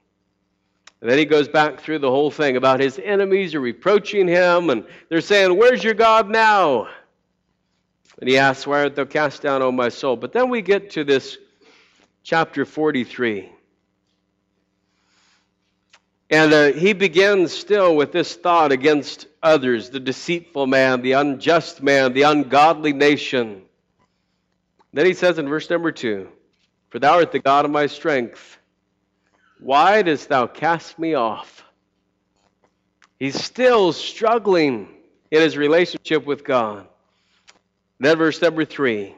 And 1.02 1.10
then 1.10 1.18
he 1.18 1.26
goes 1.26 1.50
back 1.50 1.82
through 1.82 2.00
the 2.00 2.10
whole 2.10 2.32
thing 2.32 2.56
about 2.56 2.80
his 2.80 2.98
enemies 3.04 3.56
are 3.56 3.60
reproaching 3.60 4.26
him, 4.26 4.70
and 4.70 4.86
they're 5.10 5.20
saying, 5.20 5.58
Where's 5.58 5.84
your 5.84 5.96
God 5.96 6.30
now? 6.30 6.88
And 8.20 8.30
he 8.30 8.38
asks, 8.38 8.66
Why 8.66 8.84
art 8.84 8.96
thou 8.96 9.06
cast 9.06 9.42
down, 9.42 9.62
O 9.62 9.72
my 9.72 9.90
soul? 9.90 10.16
But 10.16 10.32
then 10.32 10.50
we 10.50 10.62
get 10.62 10.92
to 10.92 11.04
this 11.04 11.38
chapter 12.24 12.64
43. 12.64 13.50
And 16.30 16.54
uh, 16.54 16.72
he 16.72 16.94
begins 16.94 17.52
still 17.52 17.96
with 17.96 18.12
this 18.12 18.36
thought 18.36 18.72
against 18.72 19.28
others 19.44 19.90
the 19.90 20.00
deceitful 20.00 20.68
man, 20.68 21.02
the 21.02 21.12
unjust 21.12 21.84
man, 21.84 22.14
the 22.14 22.24
ungodly 22.24 22.94
nation. 22.94 23.64
Then 24.94 25.06
he 25.08 25.14
says 25.14 25.40
in 25.40 25.50
verse 25.50 25.70
number 25.70 25.92
2 25.92 26.30
For 26.90 27.00
thou 27.00 27.16
art 27.16 27.32
the 27.32 27.40
God 27.40 27.66
of 27.66 27.72
my 27.72 27.88
strength. 27.88 28.60
Why 29.60 30.02
dost 30.02 30.30
thou 30.30 30.48
cast 30.48 31.00
me 31.00 31.16
off? 31.16 31.64
He's 33.18 33.42
still 33.42 33.94
struggling 33.94 34.90
in 35.32 35.42
his 35.42 35.58
relationship 35.58 36.26
with 36.26 36.44
God. 36.44 36.88
Then, 38.00 38.18
verse 38.18 38.42
number 38.42 38.66
three 38.66 39.16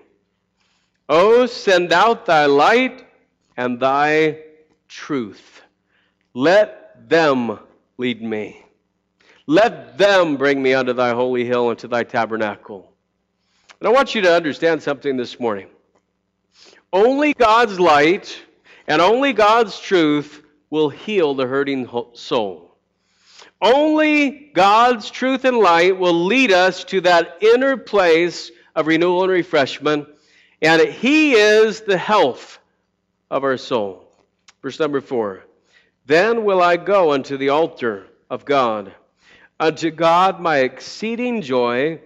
Oh, 1.10 1.46
send 1.46 1.92
out 1.92 2.26
thy 2.26 2.46
light 2.46 3.06
and 3.58 3.80
thy 3.80 4.40
truth. 4.88 5.62
Let 6.34 7.10
them 7.10 7.60
lead 7.98 8.22
me. 8.22 8.64
Let 9.48 9.98
them 9.98 10.38
bring 10.38 10.62
me 10.62 10.74
unto 10.74 10.94
thy 10.94 11.12
holy 11.12 11.46
hill 11.46 11.70
and 11.70 11.80
to 11.80 11.88
thy 11.88 12.04
tabernacle. 12.04 12.95
And 13.80 13.88
I 13.88 13.92
want 13.92 14.16
you 14.16 14.22
to 14.22 14.34
understand 14.34 14.82
something 14.82 15.18
this 15.18 15.40
morning. 15.40 15.68
Only 16.94 17.34
God's 17.34 17.80
light 17.80 18.42
and 18.88 19.02
only 19.02 19.34
God's 19.34 19.80
truth 19.80 20.44
will 20.70 20.90
heal 20.90 21.34
the 21.34 21.48
hurting 21.48 21.90
soul. 22.14 22.76
Only 23.62 24.52
God's 24.54 25.10
truth 25.10 25.46
and 25.46 25.58
light 25.58 25.98
will 25.98 26.26
lead 26.26 26.52
us 26.52 26.84
to 26.86 27.02
that 27.02 27.38
inner 27.42 27.78
place 27.78 28.52
of 28.76 28.88
renewal 28.88 29.24
and 29.24 29.32
refreshment, 29.32 30.08
and 30.62 30.82
He 30.82 31.34
is 31.34 31.82
the 31.82 31.98
health 31.98 32.60
of 33.32 33.44
our 33.44 33.58
soul. 33.58 34.12
Verse 34.62 34.80
number 34.80 35.02
four 35.02 35.46
Then 36.06 36.44
will 36.44 36.62
I 36.62 36.78
go 36.78 37.12
unto 37.12 37.38
the 37.38 37.50
altar 37.50 38.06
of 38.30 38.46
God, 38.46 38.94
unto 39.60 39.92
God 39.92 40.40
my 40.40 40.60
exceeding 40.60 41.42
joy. 41.42 42.00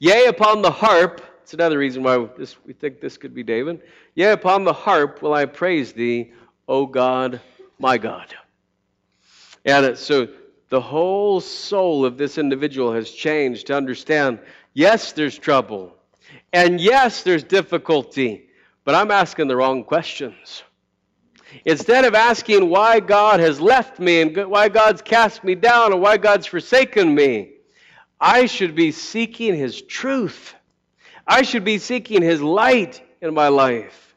Yea, 0.00 0.26
upon 0.26 0.62
the 0.62 0.70
harp, 0.70 1.22
it's 1.42 1.54
another 1.54 1.78
reason 1.78 2.02
why 2.02 2.28
this, 2.36 2.56
we 2.64 2.72
think 2.72 3.00
this 3.00 3.16
could 3.16 3.34
be 3.34 3.42
David. 3.42 3.82
Yea, 4.14 4.30
upon 4.30 4.64
the 4.64 4.72
harp 4.72 5.22
will 5.22 5.34
I 5.34 5.46
praise 5.46 5.92
thee, 5.92 6.32
O 6.68 6.86
God, 6.86 7.40
my 7.78 7.98
God. 7.98 8.34
And 9.64 9.98
so 9.98 10.28
the 10.68 10.80
whole 10.80 11.40
soul 11.40 12.04
of 12.04 12.16
this 12.16 12.38
individual 12.38 12.92
has 12.92 13.10
changed 13.10 13.68
to 13.68 13.76
understand 13.76 14.38
yes, 14.72 15.12
there's 15.12 15.38
trouble. 15.38 15.96
And 16.52 16.80
yes, 16.80 17.22
there's 17.22 17.44
difficulty. 17.44 18.48
But 18.84 18.94
I'm 18.94 19.10
asking 19.10 19.48
the 19.48 19.56
wrong 19.56 19.84
questions. 19.84 20.62
Instead 21.64 22.04
of 22.04 22.14
asking 22.14 22.68
why 22.68 23.00
God 23.00 23.40
has 23.40 23.60
left 23.60 23.98
me 23.98 24.20
and 24.20 24.36
why 24.46 24.68
God's 24.68 25.02
cast 25.02 25.42
me 25.42 25.54
down 25.54 25.92
and 25.92 26.00
why 26.00 26.18
God's 26.18 26.46
forsaken 26.46 27.14
me, 27.14 27.52
I 28.20 28.46
should 28.46 28.74
be 28.74 28.92
seeking 28.92 29.54
His 29.54 29.80
truth. 29.82 30.54
I 31.26 31.42
should 31.42 31.64
be 31.64 31.78
seeking 31.78 32.22
His 32.22 32.40
light 32.40 33.02
in 33.20 33.34
my 33.34 33.48
life. 33.48 34.16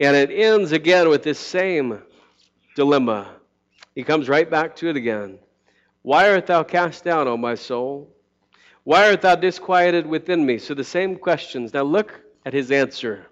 And 0.00 0.16
it 0.16 0.30
ends 0.30 0.72
again 0.72 1.08
with 1.08 1.22
this 1.22 1.38
same 1.38 2.02
dilemma. 2.74 3.30
He 3.94 4.02
comes 4.02 4.28
right 4.28 4.50
back 4.50 4.76
to 4.76 4.88
it 4.88 4.96
again. 4.96 5.38
Why 6.02 6.30
art 6.30 6.46
thou 6.46 6.64
cast 6.64 7.04
down, 7.04 7.28
O 7.28 7.36
my 7.36 7.54
soul? 7.54 8.12
Why 8.84 9.10
art 9.10 9.22
thou 9.22 9.36
disquieted 9.36 10.06
within 10.06 10.44
me? 10.44 10.58
So 10.58 10.74
the 10.74 10.84
same 10.84 11.16
questions. 11.16 11.72
Now 11.72 11.82
look 11.82 12.20
at 12.44 12.52
his 12.52 12.70
answer 12.70 13.26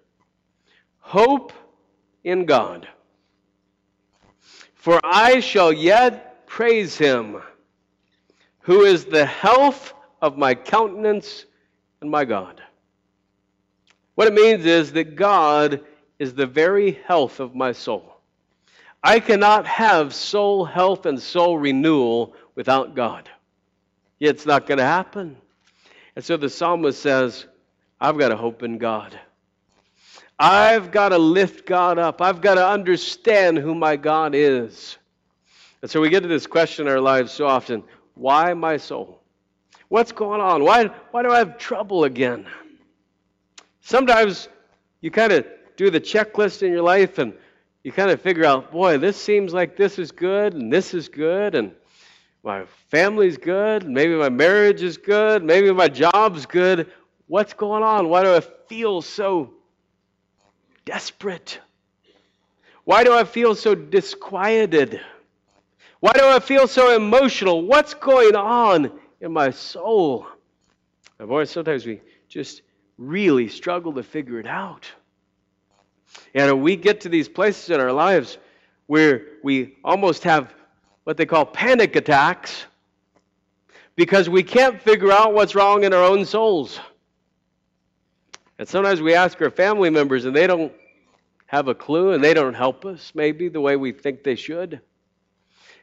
Hope 1.00 1.52
in 2.22 2.44
God. 2.44 2.86
For 4.74 5.00
I 5.02 5.40
shall 5.40 5.72
yet 5.72 6.46
praise 6.46 6.96
him, 6.96 7.42
who 8.70 8.82
is 8.82 9.04
the 9.04 9.26
health 9.26 9.94
of 10.22 10.38
my 10.38 10.54
countenance 10.54 11.44
and 12.00 12.08
my 12.08 12.24
God. 12.24 12.62
What 14.14 14.28
it 14.28 14.32
means 14.32 14.64
is 14.64 14.92
that 14.92 15.16
God 15.16 15.80
is 16.20 16.34
the 16.34 16.46
very 16.46 16.92
health 17.04 17.40
of 17.40 17.56
my 17.56 17.72
soul. 17.72 18.14
I 19.02 19.18
cannot 19.18 19.66
have 19.66 20.14
soul 20.14 20.64
health 20.64 21.04
and 21.04 21.20
soul 21.20 21.58
renewal 21.58 22.36
without 22.54 22.94
God. 22.94 23.28
It's 24.20 24.46
not 24.46 24.68
going 24.68 24.78
to 24.78 24.84
happen. 24.84 25.36
And 26.14 26.24
so 26.24 26.36
the 26.36 26.48
psalmist 26.48 27.02
says, 27.02 27.46
I've 28.00 28.18
got 28.18 28.28
to 28.28 28.36
hope 28.36 28.62
in 28.62 28.78
God. 28.78 29.18
I've 30.38 30.92
got 30.92 31.08
to 31.08 31.18
lift 31.18 31.66
God 31.66 31.98
up. 31.98 32.22
I've 32.22 32.40
got 32.40 32.54
to 32.54 32.64
understand 32.68 33.58
who 33.58 33.74
my 33.74 33.96
God 33.96 34.36
is. 34.36 34.96
And 35.82 35.90
so 35.90 36.00
we 36.00 36.08
get 36.08 36.22
to 36.22 36.28
this 36.28 36.46
question 36.46 36.86
in 36.86 36.92
our 36.92 37.00
lives 37.00 37.32
so 37.32 37.48
often 37.48 37.82
why 38.20 38.52
my 38.52 38.76
soul? 38.76 39.22
What's 39.88 40.12
going 40.12 40.42
on? 40.42 40.62
Why, 40.62 40.84
why 41.10 41.22
do 41.22 41.30
I 41.30 41.38
have 41.38 41.56
trouble 41.56 42.04
again? 42.04 42.46
Sometimes 43.80 44.48
you 45.00 45.10
kind 45.10 45.32
of 45.32 45.46
do 45.76 45.90
the 45.90 46.00
checklist 46.00 46.62
in 46.62 46.70
your 46.70 46.82
life 46.82 47.16
and 47.18 47.32
you 47.82 47.92
kind 47.92 48.10
of 48.10 48.20
figure 48.20 48.44
out, 48.44 48.70
boy, 48.70 48.98
this 48.98 49.16
seems 49.16 49.54
like 49.54 49.74
this 49.74 49.98
is 49.98 50.12
good 50.12 50.52
and 50.52 50.70
this 50.70 50.92
is 50.92 51.08
good 51.08 51.54
and 51.54 51.72
my 52.44 52.66
family's 52.88 53.38
good, 53.38 53.88
maybe 53.88 54.14
my 54.14 54.28
marriage 54.28 54.82
is 54.82 54.98
good, 54.98 55.42
maybe 55.42 55.72
my 55.72 55.88
job's 55.88 56.44
good. 56.44 56.90
What's 57.26 57.54
going 57.54 57.82
on? 57.82 58.10
Why 58.10 58.22
do 58.22 58.34
I 58.34 58.40
feel 58.40 59.00
so 59.00 59.54
desperate? 60.84 61.58
Why 62.84 63.02
do 63.02 63.14
I 63.14 63.24
feel 63.24 63.54
so 63.54 63.74
disquieted? 63.74 65.00
Why 66.00 66.12
do 66.12 66.24
I 66.24 66.40
feel 66.40 66.66
so 66.66 66.96
emotional? 66.96 67.62
What's 67.62 67.94
going 67.94 68.34
on 68.34 68.90
in 69.20 69.32
my 69.32 69.50
soul? 69.50 70.26
And 71.18 71.28
boy, 71.28 71.44
sometimes 71.44 71.84
we 71.84 72.00
just 72.28 72.62
really 72.96 73.48
struggle 73.48 73.92
to 73.92 74.02
figure 74.02 74.40
it 74.40 74.46
out. 74.46 74.90
And 76.34 76.62
we 76.62 76.76
get 76.76 77.02
to 77.02 77.08
these 77.10 77.28
places 77.28 77.70
in 77.70 77.80
our 77.80 77.92
lives 77.92 78.38
where 78.86 79.22
we 79.42 79.76
almost 79.84 80.24
have 80.24 80.52
what 81.04 81.16
they 81.16 81.26
call 81.26 81.44
panic 81.44 81.96
attacks 81.96 82.64
because 83.94 84.28
we 84.28 84.42
can't 84.42 84.80
figure 84.80 85.12
out 85.12 85.34
what's 85.34 85.54
wrong 85.54 85.84
in 85.84 85.92
our 85.92 86.02
own 86.02 86.24
souls. 86.24 86.80
And 88.58 88.66
sometimes 88.66 89.02
we 89.02 89.14
ask 89.14 89.40
our 89.42 89.50
family 89.50 89.90
members 89.90 90.24
and 90.24 90.34
they 90.34 90.46
don't 90.46 90.72
have 91.46 91.68
a 91.68 91.74
clue 91.74 92.12
and 92.12 92.24
they 92.24 92.32
don't 92.32 92.54
help 92.54 92.84
us 92.84 93.12
maybe 93.14 93.48
the 93.48 93.60
way 93.60 93.76
we 93.76 93.92
think 93.92 94.22
they 94.22 94.36
should. 94.36 94.80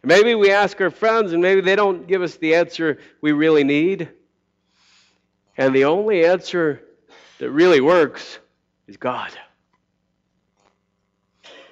Maybe 0.03 0.35
we 0.35 0.51
ask 0.51 0.79
our 0.81 0.89
friends 0.89 1.33
and 1.33 1.41
maybe 1.41 1.61
they 1.61 1.75
don't 1.75 2.07
give 2.07 2.21
us 2.21 2.35
the 2.35 2.55
answer 2.55 2.99
we 3.21 3.31
really 3.31 3.63
need. 3.63 4.09
And 5.57 5.75
the 5.75 5.85
only 5.85 6.25
answer 6.25 6.83
that 7.39 7.49
really 7.51 7.81
works 7.81 8.39
is 8.87 8.97
God. 8.97 9.31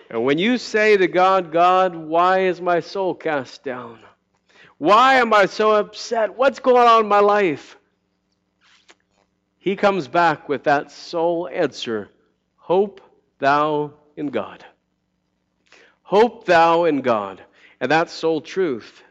And 0.10 0.24
when 0.24 0.38
you 0.38 0.58
say 0.58 0.98
to 0.98 1.08
God, 1.08 1.52
God, 1.52 1.96
why 1.96 2.42
is 2.42 2.62
my 2.62 2.80
soul 2.80 3.14
cast 3.14 3.64
down? 3.64 4.00
Why 4.78 5.16
am 5.16 5.34
I 5.34 5.46
so 5.46 5.72
upset? 5.72 6.36
What's 6.36 6.60
going 6.60 6.88
on 6.88 7.04
in 7.04 7.08
my 7.08 7.20
life? 7.20 7.78
He 9.58 9.76
comes 9.76 10.08
back 10.08 10.48
with 10.48 10.64
that 10.66 10.92
sole 10.92 11.50
answer 11.52 12.10
Hope 12.58 13.02
thou 13.40 13.94
in 14.16 14.28
God. 14.28 14.66
Hope 16.04 16.46
thou 16.46 16.86
in 16.86 17.02
God. 17.02 17.44
And 17.82 17.92
that's 17.92 18.14
soul 18.14 18.42
truth. 18.42 19.04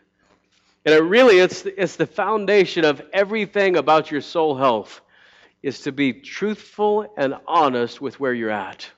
And 0.85 0.95
it 0.95 1.03
really, 1.03 1.39
it's, 1.39 1.65
it's 1.65 1.97
the 1.97 2.07
foundation 2.07 2.85
of 2.85 3.03
everything 3.13 3.77
about 3.77 4.11
your 4.11 4.21
soul 4.21 4.57
health, 4.57 5.01
is 5.63 5.81
to 5.81 5.93
be 5.93 6.13
truthful 6.13 7.13
and 7.17 7.35
honest 7.47 8.01
with 8.01 8.21
where 8.21 8.35
you're 8.35 8.51
at. 8.51 8.91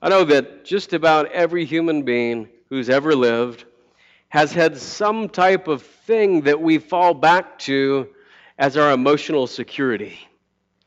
I 0.00 0.08
know 0.08 0.24
that 0.24 0.64
just 0.64 0.92
about 0.92 1.32
every 1.32 1.64
human 1.64 2.02
being 2.02 2.48
who's 2.70 2.88
ever 2.88 3.14
lived 3.14 3.64
has 4.28 4.52
had 4.52 4.76
some 4.76 5.28
type 5.28 5.68
of 5.68 5.82
thing 5.82 6.42
that 6.42 6.60
we 6.60 6.78
fall 6.78 7.14
back 7.14 7.58
to 7.60 8.08
as 8.58 8.76
our 8.76 8.92
emotional 8.92 9.46
security, 9.46 10.18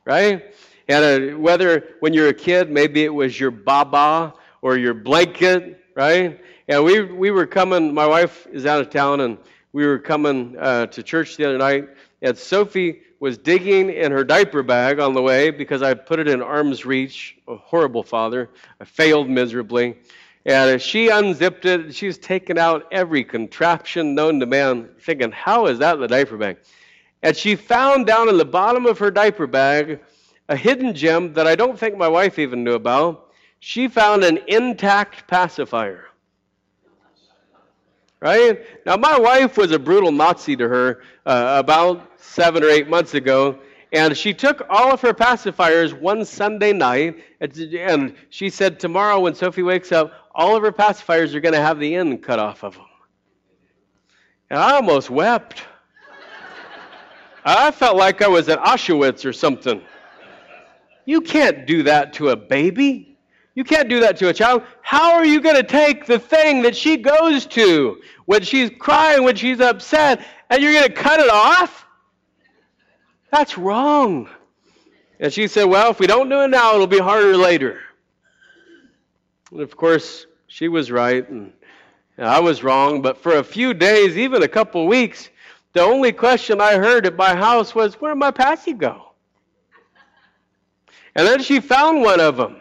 right? 0.05 0.53
And 0.87 1.33
uh, 1.33 1.37
whether 1.37 1.95
when 1.99 2.13
you're 2.13 2.29
a 2.29 2.33
kid, 2.33 2.71
maybe 2.71 3.03
it 3.03 3.13
was 3.13 3.39
your 3.39 3.51
baba 3.51 4.33
or 4.61 4.77
your 4.77 4.93
blanket, 4.93 5.79
right? 5.95 6.39
And 6.67 6.83
we, 6.83 7.01
we 7.01 7.31
were 7.31 7.47
coming, 7.47 7.93
my 7.93 8.05
wife 8.05 8.47
is 8.51 8.65
out 8.65 8.81
of 8.81 8.89
town, 8.89 9.21
and 9.21 9.37
we 9.73 9.85
were 9.85 9.99
coming 9.99 10.55
uh, 10.59 10.87
to 10.87 11.01
church 11.01 11.37
the 11.37 11.45
other 11.45 11.57
night, 11.57 11.89
and 12.21 12.37
Sophie 12.37 13.01
was 13.19 13.37
digging 13.37 13.89
in 13.89 14.11
her 14.11 14.23
diaper 14.23 14.61
bag 14.61 14.99
on 14.99 15.13
the 15.13 15.21
way 15.21 15.49
because 15.49 15.81
I 15.81 15.93
put 15.93 16.19
it 16.19 16.27
in 16.27 16.41
arm's 16.41 16.85
reach. 16.85 17.37
A 17.47 17.55
horrible 17.55 18.03
father. 18.03 18.49
I 18.79 18.85
failed 18.85 19.29
miserably. 19.29 19.97
And 20.45 20.79
she 20.79 21.09
unzipped 21.09 21.65
it. 21.65 21.95
She's 21.95 22.17
taken 22.17 22.57
out 22.57 22.87
every 22.91 23.23
contraption 23.23 24.13
known 24.13 24.39
to 24.41 24.45
man, 24.45 24.89
thinking, 25.01 25.31
how 25.31 25.65
is 25.67 25.79
that 25.79 25.95
in 25.95 26.01
the 26.01 26.07
diaper 26.07 26.37
bag? 26.37 26.57
And 27.23 27.35
she 27.35 27.55
found 27.55 28.05
down 28.05 28.29
in 28.29 28.37
the 28.37 28.45
bottom 28.45 28.85
of 28.85 28.99
her 28.99 29.09
diaper 29.09 29.47
bag 29.47 30.01
a 30.47 30.55
hidden 30.55 30.93
gem 30.93 31.33
that 31.33 31.47
I 31.47 31.55
don't 31.55 31.79
think 31.79 31.97
my 31.97 32.07
wife 32.07 32.37
even 32.37 32.63
knew 32.63 32.73
about. 32.73 33.24
She 33.59 33.87
found 33.87 34.23
an 34.23 34.39
intact 34.47 35.27
pacifier. 35.27 36.05
Right? 38.21 38.61
Now, 38.85 38.97
my 38.97 39.19
wife 39.19 39.57
was 39.57 39.71
a 39.71 39.79
brutal 39.79 40.11
Nazi 40.11 40.55
to 40.55 40.67
her 40.67 41.01
uh, 41.25 41.57
about 41.59 42.19
seven 42.19 42.63
or 42.63 42.69
eight 42.69 42.89
months 42.89 43.13
ago, 43.13 43.59
and 43.91 44.17
she 44.17 44.33
took 44.33 44.65
all 44.69 44.91
of 44.91 45.01
her 45.01 45.13
pacifiers 45.13 45.93
one 45.93 46.25
Sunday 46.25 46.73
night, 46.73 47.23
and 47.39 48.15
she 48.29 48.49
said, 48.49 48.79
Tomorrow, 48.79 49.19
when 49.19 49.35
Sophie 49.35 49.63
wakes 49.63 49.91
up, 49.91 50.11
all 50.33 50.55
of 50.55 50.63
her 50.63 50.71
pacifiers 50.71 51.33
are 51.33 51.39
going 51.39 51.53
to 51.53 51.61
have 51.61 51.79
the 51.79 51.95
end 51.95 52.23
cut 52.23 52.39
off 52.39 52.63
of 52.63 52.73
them. 52.73 52.85
And 54.49 54.59
I 54.59 54.75
almost 54.75 55.09
wept. 55.09 55.63
I 57.45 57.71
felt 57.71 57.95
like 57.95 58.21
I 58.21 58.27
was 58.27 58.49
at 58.49 58.59
Auschwitz 58.59 59.23
or 59.23 59.33
something. 59.33 59.81
You 61.05 61.21
can't 61.21 61.67
do 61.67 61.83
that 61.83 62.13
to 62.13 62.29
a 62.29 62.35
baby. 62.35 63.14
You 63.55 63.63
can't 63.63 63.87
do 63.87 64.01
that 64.01 64.17
to 64.17 64.27
a 64.27 64.33
child. 64.33 64.63
How 64.81 65.13
are 65.13 65.25
you 65.25 65.39
going 65.39 65.55
to 65.55 65.63
take 65.63 66.05
the 66.05 66.19
thing 66.19 66.61
that 66.63 66.75
she 66.75 66.97
goes 66.97 67.45
to 67.47 68.01
when 68.25 68.43
she's 68.43 68.69
crying, 68.77 69.23
when 69.23 69.37
she's 69.37 69.61
upset, 69.61 70.25
and 70.49 70.61
you're 70.61 70.73
going 70.73 70.87
to 70.89 70.93
cut 70.93 71.21
it 71.21 71.29
off? 71.29 71.85
That's 73.31 73.57
wrong. 73.57 74.29
And 75.21 75.31
she 75.31 75.47
said, 75.47 75.63
Well, 75.63 75.89
if 75.91 75.99
we 75.99 76.07
don't 76.07 76.27
do 76.27 76.41
it 76.41 76.49
now, 76.49 76.75
it'll 76.75 76.85
be 76.85 76.99
harder 76.99 77.37
later. 77.37 77.79
And 79.51 79.61
of 79.61 79.77
course, 79.77 80.25
she 80.47 80.67
was 80.67 80.91
right, 80.91 81.27
and 81.29 81.53
I 82.17 82.41
was 82.41 82.61
wrong. 82.61 83.01
But 83.01 83.17
for 83.17 83.37
a 83.37 83.43
few 83.43 83.73
days, 83.73 84.17
even 84.17 84.43
a 84.43 84.49
couple 84.49 84.85
weeks, 84.85 85.29
the 85.71 85.81
only 85.81 86.11
question 86.11 86.59
I 86.59 86.75
heard 86.75 87.05
at 87.05 87.15
my 87.15 87.33
house 87.33 87.73
was, 87.73 87.95
Where 87.95 88.11
did 88.11 88.19
my 88.19 88.31
passy 88.31 88.73
go? 88.73 89.13
And 91.15 91.25
then 91.25 91.41
she 91.41 91.61
found 91.61 92.01
one 92.01 92.19
of 92.19 92.35
them. 92.35 92.59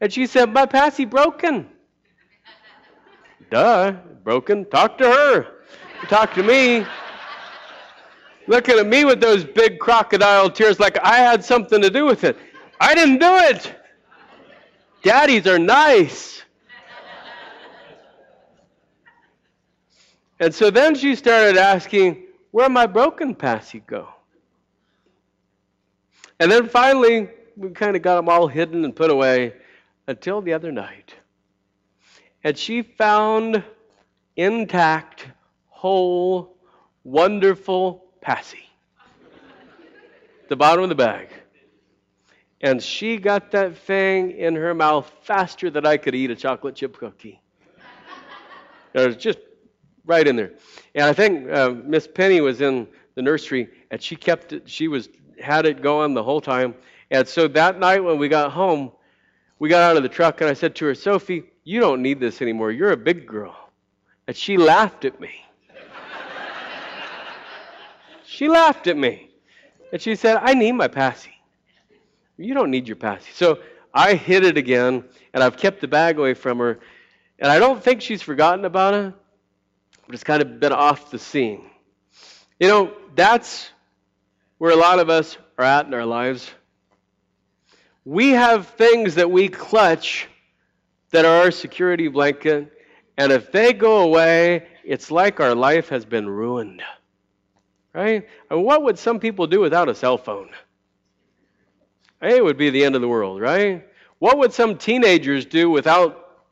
And 0.00 0.12
she 0.12 0.26
said, 0.26 0.52
My 0.52 0.66
passy 0.66 1.04
broken. 1.04 1.68
Duh, 3.50 3.92
broken. 4.24 4.64
Talk 4.66 4.98
to 4.98 5.04
her. 5.04 5.46
Talk 6.08 6.34
to 6.34 6.42
me. 6.42 6.86
Looking 8.48 8.78
at 8.78 8.86
me 8.86 9.04
with 9.04 9.20
those 9.20 9.44
big 9.44 9.78
crocodile 9.78 10.50
tears 10.50 10.78
like 10.78 10.98
I 11.02 11.16
had 11.16 11.44
something 11.44 11.80
to 11.82 11.90
do 11.90 12.04
with 12.04 12.24
it. 12.24 12.36
I 12.80 12.94
didn't 12.94 13.18
do 13.18 13.36
it. 13.36 13.74
Daddies 15.02 15.46
are 15.46 15.58
nice. 15.58 16.42
And 20.38 20.54
so 20.54 20.70
then 20.70 20.94
she 20.94 21.14
started 21.14 21.56
asking, 21.56 22.24
Where 22.50 22.68
my 22.68 22.86
broken 22.86 23.34
passy 23.34 23.80
go? 23.86 24.08
And 26.38 26.52
then 26.52 26.68
finally, 26.68 27.30
we 27.56 27.70
kind 27.70 27.96
of 27.96 28.02
got 28.02 28.16
them 28.16 28.28
all 28.28 28.46
hidden 28.46 28.84
and 28.84 28.94
put 28.94 29.10
away 29.10 29.54
until 30.06 30.40
the 30.40 30.52
other 30.52 30.72
night. 30.72 31.14
And 32.44 32.56
she 32.56 32.82
found 32.82 33.62
intact, 34.36 35.26
whole, 35.68 36.56
wonderful 37.04 38.04
passy. 38.20 38.68
the 40.48 40.56
bottom 40.56 40.82
of 40.82 40.88
the 40.88 40.94
bag. 40.94 41.28
And 42.60 42.82
she 42.82 43.16
got 43.16 43.50
that 43.50 43.76
thing 43.76 44.30
in 44.30 44.54
her 44.54 44.74
mouth 44.74 45.12
faster 45.22 45.70
than 45.70 45.84
I 45.84 45.96
could 45.96 46.14
eat 46.14 46.30
a 46.30 46.36
chocolate 46.36 46.74
chip 46.74 46.96
cookie. 46.96 47.40
it 48.94 49.06
was 49.06 49.16
just 49.16 49.38
right 50.06 50.26
in 50.26 50.36
there. 50.36 50.52
And 50.94 51.04
I 51.04 51.12
think 51.12 51.50
uh, 51.50 51.70
Miss 51.84 52.08
Penny 52.08 52.40
was 52.40 52.60
in 52.60 52.88
the 53.14 53.22
nursery, 53.22 53.68
and 53.90 54.00
she 54.00 54.16
kept 54.16 54.52
it. 54.52 54.68
She 54.68 54.88
was 54.88 55.08
had 55.40 55.66
it 55.66 55.82
going 55.82 56.14
the 56.14 56.22
whole 56.22 56.40
time. 56.40 56.74
And 57.10 57.26
so 57.28 57.46
that 57.48 57.78
night 57.78 58.02
when 58.02 58.18
we 58.18 58.28
got 58.28 58.52
home, 58.52 58.92
we 59.58 59.68
got 59.68 59.82
out 59.82 59.96
of 59.96 60.02
the 60.02 60.08
truck, 60.08 60.40
and 60.40 60.50
I 60.50 60.54
said 60.54 60.74
to 60.76 60.86
her, 60.86 60.94
Sophie, 60.94 61.44
you 61.64 61.80
don't 61.80 62.02
need 62.02 62.20
this 62.20 62.42
anymore. 62.42 62.70
You're 62.70 62.92
a 62.92 62.96
big 62.96 63.26
girl. 63.26 63.56
And 64.26 64.36
she 64.36 64.56
laughed 64.56 65.04
at 65.04 65.20
me. 65.20 65.30
she 68.26 68.48
laughed 68.48 68.86
at 68.86 68.96
me. 68.96 69.30
And 69.92 70.00
she 70.00 70.16
said, 70.16 70.38
I 70.42 70.54
need 70.54 70.72
my 70.72 70.88
passy. 70.88 71.30
You 72.36 72.54
don't 72.54 72.70
need 72.70 72.86
your 72.86 72.96
passy. 72.96 73.30
So 73.34 73.60
I 73.94 74.14
hid 74.14 74.44
it 74.44 74.58
again, 74.58 75.04
and 75.32 75.42
I've 75.42 75.56
kept 75.56 75.80
the 75.80 75.88
bag 75.88 76.18
away 76.18 76.34
from 76.34 76.58
her. 76.58 76.78
And 77.38 77.50
I 77.50 77.58
don't 77.58 77.82
think 77.82 78.02
she's 78.02 78.22
forgotten 78.22 78.64
about 78.64 78.94
it, 78.94 79.14
but 80.06 80.14
it's 80.14 80.24
kind 80.24 80.42
of 80.42 80.60
been 80.60 80.72
off 80.72 81.10
the 81.10 81.18
scene. 81.18 81.70
You 82.60 82.68
know, 82.68 82.92
that's 83.14 83.70
where 84.58 84.72
a 84.72 84.76
lot 84.76 84.98
of 84.98 85.08
us 85.08 85.38
are 85.58 85.64
at 85.64 85.86
in 85.86 85.94
our 85.94 86.04
lives. 86.04 86.50
We 88.06 88.30
have 88.30 88.68
things 88.68 89.16
that 89.16 89.32
we 89.32 89.48
clutch 89.48 90.28
that 91.10 91.24
are 91.24 91.42
our 91.42 91.50
security 91.50 92.06
blanket, 92.06 92.72
and 93.18 93.32
if 93.32 93.50
they 93.50 93.72
go 93.72 94.02
away, 94.02 94.68
it's 94.84 95.10
like 95.10 95.40
our 95.40 95.56
life 95.56 95.88
has 95.88 96.04
been 96.04 96.28
ruined. 96.28 96.82
Right? 97.92 98.28
And 98.48 98.62
what 98.62 98.84
would 98.84 98.96
some 98.96 99.18
people 99.18 99.48
do 99.48 99.58
without 99.58 99.88
a 99.88 99.94
cell 99.94 100.18
phone? 100.18 100.50
It 102.22 102.44
would 102.44 102.56
be 102.56 102.70
the 102.70 102.84
end 102.84 102.94
of 102.94 103.00
the 103.00 103.08
world, 103.08 103.40
right? 103.40 103.84
What 104.20 104.38
would 104.38 104.52
some 104.52 104.78
teenagers 104.78 105.44
do 105.44 105.68
without 105.68 106.44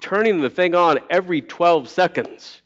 turning 0.00 0.40
the 0.40 0.48
thing 0.48 0.74
on 0.74 0.98
every 1.10 1.42
12 1.42 1.90
seconds? 1.90 2.62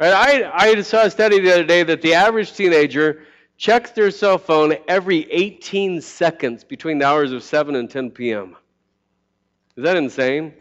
Right? 0.00 0.12
I, 0.12 0.50
I 0.52 0.80
saw 0.82 1.04
a 1.04 1.10
study 1.10 1.38
the 1.38 1.52
other 1.52 1.64
day 1.64 1.84
that 1.84 2.02
the 2.02 2.14
average 2.14 2.54
teenager 2.54 3.22
checks 3.58 3.90
their 3.90 4.10
cell 4.12 4.38
phone 4.38 4.76
every 4.86 5.30
18 5.30 6.00
seconds 6.00 6.64
between 6.64 6.98
the 6.98 7.06
hours 7.06 7.32
of 7.32 7.42
7 7.42 7.74
and 7.74 7.90
10 7.90 8.12
p.m. 8.12 8.56
Is 9.76 9.84
that 9.84 9.96
insane? 9.96 10.54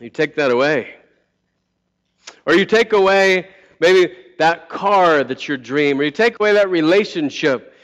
You 0.00 0.10
take 0.10 0.34
that 0.36 0.50
away. 0.50 0.94
Or 2.46 2.54
you 2.54 2.64
take 2.64 2.94
away 2.94 3.50
maybe 3.78 4.14
that 4.38 4.68
car 4.68 5.22
that's 5.22 5.46
your 5.46 5.58
dream, 5.58 6.00
or 6.00 6.04
you 6.04 6.10
take 6.10 6.40
away 6.40 6.54
that 6.54 6.70
relationship. 6.70 7.74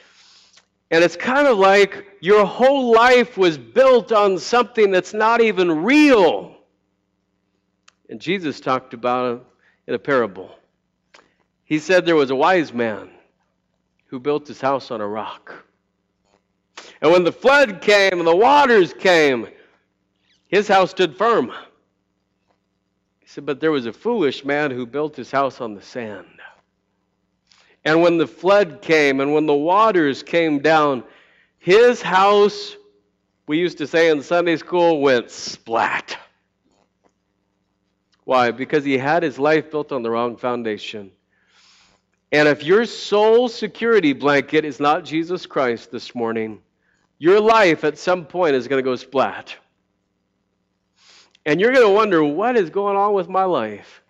And 0.90 1.04
it's 1.04 1.16
kind 1.16 1.46
of 1.46 1.58
like 1.58 2.06
your 2.20 2.46
whole 2.46 2.90
life 2.92 3.36
was 3.36 3.58
built 3.58 4.10
on 4.10 4.38
something 4.38 4.90
that's 4.90 5.12
not 5.12 5.42
even 5.42 5.84
real. 5.84 6.56
And 8.08 8.18
Jesus 8.18 8.60
talked 8.60 8.94
about 8.94 9.34
it 9.34 9.42
in 9.88 9.94
a 9.94 9.98
parable. 9.98 10.50
He 11.64 11.78
said 11.78 12.06
there 12.06 12.16
was 12.16 12.30
a 12.30 12.36
wise 12.36 12.72
man 12.72 13.10
who 14.09 14.18
built 14.18 14.48
his 14.48 14.61
house 14.61 14.90
on 14.90 15.00
a 15.00 15.06
rock. 15.06 15.64
And 17.00 17.12
when 17.12 17.24
the 17.24 17.32
flood 17.32 17.80
came 17.80 18.18
and 18.18 18.26
the 18.26 18.36
waters 18.36 18.92
came, 18.92 19.48
his 20.48 20.66
house 20.66 20.90
stood 20.90 21.16
firm. 21.16 21.52
He 23.20 23.28
said, 23.28 23.46
But 23.46 23.61
there 23.61 23.70
was 23.70 23.86
a 23.86 23.92
foolish 23.92 24.44
man 24.44 24.70
who 24.70 24.86
built 24.86 25.14
his 25.14 25.30
house 25.30 25.61
on 25.61 25.74
the 25.74 25.82
sand. 25.82 26.26
And 27.84 28.02
when 28.02 28.18
the 28.18 28.26
flood 28.26 28.82
came 28.82 29.20
and 29.20 29.32
when 29.32 29.46
the 29.46 29.54
waters 29.54 30.22
came 30.22 30.59
down, 30.59 31.04
his 31.59 32.02
house, 32.02 32.76
we 33.46 33.59
used 33.59 33.78
to 33.78 33.86
say 33.86 34.11
in 34.11 34.22
Sunday 34.22 34.56
school, 34.56 35.00
went 35.00 35.30
splat. 35.30 36.18
Why? 38.24 38.50
Because 38.50 38.84
he 38.84 38.98
had 38.98 39.22
his 39.22 39.38
life 39.38 39.70
built 39.70 39.92
on 39.92 40.02
the 40.02 40.11
wrong 40.11 40.36
foundation. 40.36 41.12
And 42.30 42.46
if 42.48 42.62
your 42.62 42.84
sole 42.84 43.48
security 43.48 44.12
blanket 44.12 44.64
is 44.64 44.80
not 44.80 45.04
Jesus 45.04 45.46
Christ 45.46 45.90
this 45.90 46.14
morning, 46.14 46.60
your 47.18 47.40
life 47.40 47.84
at 47.84 47.98
some 47.98 48.26
point 48.26 48.54
is 48.54 48.68
going 48.68 48.82
to 48.82 48.88
go 48.88 48.96
splat. 48.96 49.56
And 51.46 51.60
you're 51.60 51.72
going 51.72 51.86
to 51.86 51.92
wonder, 51.92 52.22
what 52.22 52.56
is 52.56 52.68
going 52.68 52.96
on 52.96 53.14
with 53.14 53.28
my 53.28 53.44
life? 53.44 54.02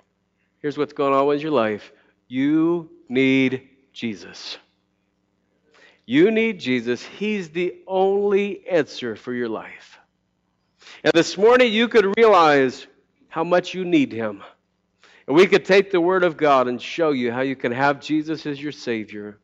Here's 0.60 0.76
what's 0.76 0.92
going 0.92 1.14
on 1.14 1.26
with 1.26 1.40
your 1.40 1.52
life 1.52 1.92
you 2.26 2.90
need 3.08 3.68
Jesus. 3.92 4.58
You 6.04 6.30
need 6.30 6.58
Jesus. 6.58 7.02
He's 7.04 7.50
the 7.50 7.76
only 7.86 8.66
answer 8.66 9.14
for 9.14 9.32
your 9.32 9.48
life. 9.48 9.98
And 11.04 11.12
this 11.12 11.38
morning, 11.38 11.72
you 11.72 11.86
could 11.86 12.16
realize 12.16 12.86
how 13.28 13.44
much 13.44 13.74
you 13.74 13.84
need 13.84 14.12
Him. 14.12 14.42
And 15.28 15.36
we 15.36 15.46
could 15.46 15.66
take 15.66 15.90
the 15.90 16.00
Word 16.00 16.24
of 16.24 16.38
God 16.38 16.68
and 16.68 16.80
show 16.80 17.10
you 17.10 17.30
how 17.30 17.42
you 17.42 17.54
can 17.54 17.70
have 17.70 18.00
Jesus 18.00 18.46
as 18.46 18.60
your 18.60 18.72
Savior. 18.72 19.38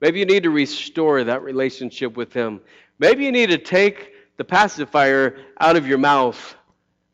Maybe 0.00 0.18
you 0.18 0.26
need 0.26 0.42
to 0.42 0.50
restore 0.50 1.22
that 1.22 1.44
relationship 1.44 2.16
with 2.16 2.32
Him. 2.32 2.60
Maybe 2.98 3.24
you 3.24 3.30
need 3.30 3.50
to 3.50 3.58
take 3.58 4.14
the 4.36 4.42
pacifier 4.42 5.38
out 5.60 5.76
of 5.76 5.86
your 5.86 5.98
mouth 5.98 6.56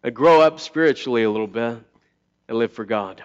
and 0.03 0.15
grow 0.15 0.41
up 0.41 0.59
spiritually 0.59 1.25
a 1.25 1.31
little 1.31 1.47
bit 1.47 1.83
and 2.49 2.59
live 2.59 2.73
for 2.73 2.87
God. 2.87 3.23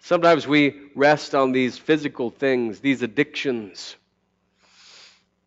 Sometimes 0.00 0.46
we 0.46 0.78
rest 0.94 1.34
on 1.34 1.52
these 1.52 1.78
physical 1.78 2.28
things, 2.28 2.80
these 2.80 3.00
addictions, 3.00 3.96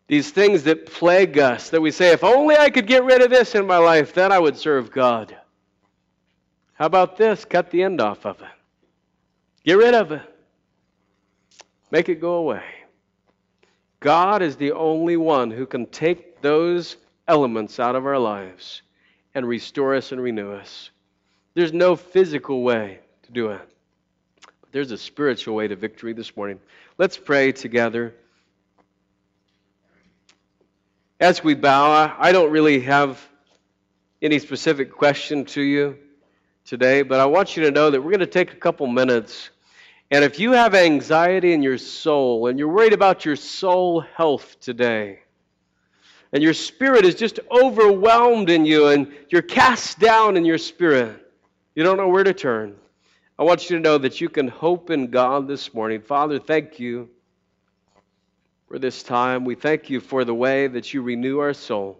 these 0.08 0.28
things 0.32 0.64
that 0.64 0.86
plague 0.86 1.38
us, 1.38 1.70
that 1.70 1.80
we 1.80 1.92
say, 1.92 2.10
if 2.10 2.24
only 2.24 2.56
I 2.56 2.70
could 2.70 2.88
get 2.88 3.04
rid 3.04 3.22
of 3.22 3.30
this 3.30 3.54
in 3.54 3.64
my 3.64 3.78
life, 3.78 4.12
then 4.12 4.32
I 4.32 4.40
would 4.40 4.56
serve 4.56 4.90
God. 4.90 5.36
How 6.82 6.86
about 6.86 7.16
this? 7.16 7.44
Cut 7.44 7.70
the 7.70 7.84
end 7.84 8.00
off 8.00 8.26
of 8.26 8.40
it. 8.40 8.48
Get 9.62 9.74
rid 9.74 9.94
of 9.94 10.10
it. 10.10 10.22
Make 11.92 12.08
it 12.08 12.16
go 12.16 12.34
away. 12.34 12.64
God 14.00 14.42
is 14.42 14.56
the 14.56 14.72
only 14.72 15.16
one 15.16 15.52
who 15.52 15.64
can 15.64 15.86
take 15.86 16.40
those 16.40 16.96
elements 17.28 17.78
out 17.78 17.94
of 17.94 18.04
our 18.04 18.18
lives 18.18 18.82
and 19.32 19.46
restore 19.46 19.94
us 19.94 20.10
and 20.10 20.20
renew 20.20 20.50
us. 20.50 20.90
There's 21.54 21.72
no 21.72 21.94
physical 21.94 22.64
way 22.64 22.98
to 23.26 23.30
do 23.30 23.50
it, 23.50 23.60
but 24.42 24.72
there's 24.72 24.90
a 24.90 24.98
spiritual 24.98 25.54
way 25.54 25.68
to 25.68 25.76
victory 25.76 26.14
this 26.14 26.36
morning. 26.36 26.58
Let's 26.98 27.16
pray 27.16 27.52
together. 27.52 28.12
As 31.20 31.44
we 31.44 31.54
bow, 31.54 32.12
I 32.18 32.32
don't 32.32 32.50
really 32.50 32.80
have 32.80 33.24
any 34.20 34.40
specific 34.40 34.90
question 34.90 35.44
to 35.44 35.62
you 35.62 35.96
today, 36.64 37.02
but 37.02 37.20
I 37.20 37.26
want 37.26 37.56
you 37.56 37.64
to 37.64 37.70
know 37.70 37.90
that 37.90 38.00
we're 38.00 38.10
going 38.10 38.20
to 38.20 38.26
take 38.26 38.52
a 38.52 38.56
couple 38.56 38.86
minutes. 38.86 39.50
And 40.10 40.24
if 40.24 40.38
you 40.38 40.52
have 40.52 40.74
anxiety 40.74 41.52
in 41.52 41.62
your 41.62 41.78
soul 41.78 42.46
and 42.46 42.58
you're 42.58 42.68
worried 42.68 42.92
about 42.92 43.24
your 43.24 43.36
soul 43.36 44.00
health 44.00 44.60
today, 44.60 45.20
and 46.32 46.42
your 46.42 46.54
spirit 46.54 47.04
is 47.04 47.14
just 47.14 47.40
overwhelmed 47.50 48.48
in 48.48 48.64
you 48.64 48.88
and 48.88 49.12
you're 49.28 49.42
cast 49.42 49.98
down 49.98 50.36
in 50.36 50.44
your 50.44 50.58
spirit, 50.58 51.18
you 51.74 51.82
don't 51.82 51.96
know 51.96 52.08
where 52.08 52.24
to 52.24 52.32
turn. 52.32 52.76
I 53.38 53.44
want 53.44 53.68
you 53.68 53.76
to 53.76 53.82
know 53.82 53.98
that 53.98 54.20
you 54.20 54.28
can 54.28 54.48
hope 54.48 54.90
in 54.90 55.08
God 55.08 55.48
this 55.48 55.74
morning. 55.74 56.00
Father, 56.00 56.38
thank 56.38 56.78
you 56.78 57.08
for 58.68 58.78
this 58.78 59.02
time. 59.02 59.44
We 59.44 59.54
thank 59.54 59.90
you 59.90 60.00
for 60.00 60.24
the 60.24 60.34
way 60.34 60.66
that 60.68 60.94
you 60.94 61.02
renew 61.02 61.38
our 61.38 61.54
soul, 61.54 61.98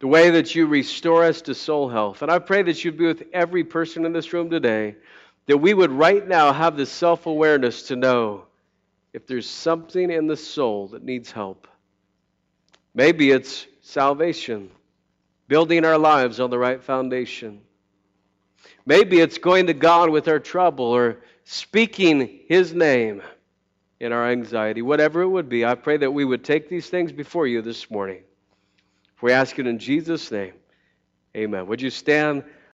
the 0.00 0.06
way 0.06 0.30
that 0.30 0.54
you 0.54 0.66
restore 0.66 1.24
us 1.24 1.42
to 1.42 1.54
soul 1.54 1.88
health. 1.88 2.22
And 2.22 2.30
I 2.30 2.38
pray 2.38 2.62
that 2.62 2.84
you'd 2.84 2.96
be 2.96 3.06
with 3.06 3.22
every 3.32 3.64
person 3.64 4.04
in 4.06 4.12
this 4.12 4.32
room 4.32 4.50
today, 4.50 4.96
that 5.46 5.58
we 5.58 5.74
would 5.74 5.92
right 5.92 6.26
now 6.26 6.52
have 6.52 6.76
the 6.76 6.86
self 6.86 7.26
awareness 7.26 7.84
to 7.84 7.96
know 7.96 8.46
if 9.12 9.26
there's 9.26 9.48
something 9.48 10.10
in 10.10 10.26
the 10.26 10.36
soul 10.36 10.88
that 10.88 11.04
needs 11.04 11.30
help. 11.30 11.68
Maybe 12.94 13.30
it's 13.30 13.66
salvation, 13.82 14.70
building 15.48 15.84
our 15.84 15.98
lives 15.98 16.40
on 16.40 16.50
the 16.50 16.58
right 16.58 16.82
foundation. 16.82 17.60
Maybe 18.86 19.20
it's 19.20 19.38
going 19.38 19.66
to 19.66 19.74
God 19.74 20.08
with 20.08 20.28
our 20.28 20.38
trouble 20.38 20.86
or 20.86 21.18
speaking 21.44 22.40
His 22.48 22.72
name 22.72 23.22
in 24.00 24.12
our 24.12 24.30
anxiety. 24.30 24.80
Whatever 24.80 25.20
it 25.20 25.28
would 25.28 25.50
be, 25.50 25.66
I 25.66 25.74
pray 25.74 25.98
that 25.98 26.10
we 26.10 26.24
would 26.24 26.42
take 26.42 26.70
these 26.70 26.88
things 26.88 27.12
before 27.12 27.46
you 27.46 27.60
this 27.60 27.90
morning. 27.90 28.22
We 29.22 29.32
ask 29.32 29.58
it 29.58 29.66
in 29.66 29.78
Jesus' 29.78 30.30
name. 30.30 30.54
Amen. 31.36 31.66
Would 31.66 31.82
you 31.82 31.90
stand? 31.90 32.44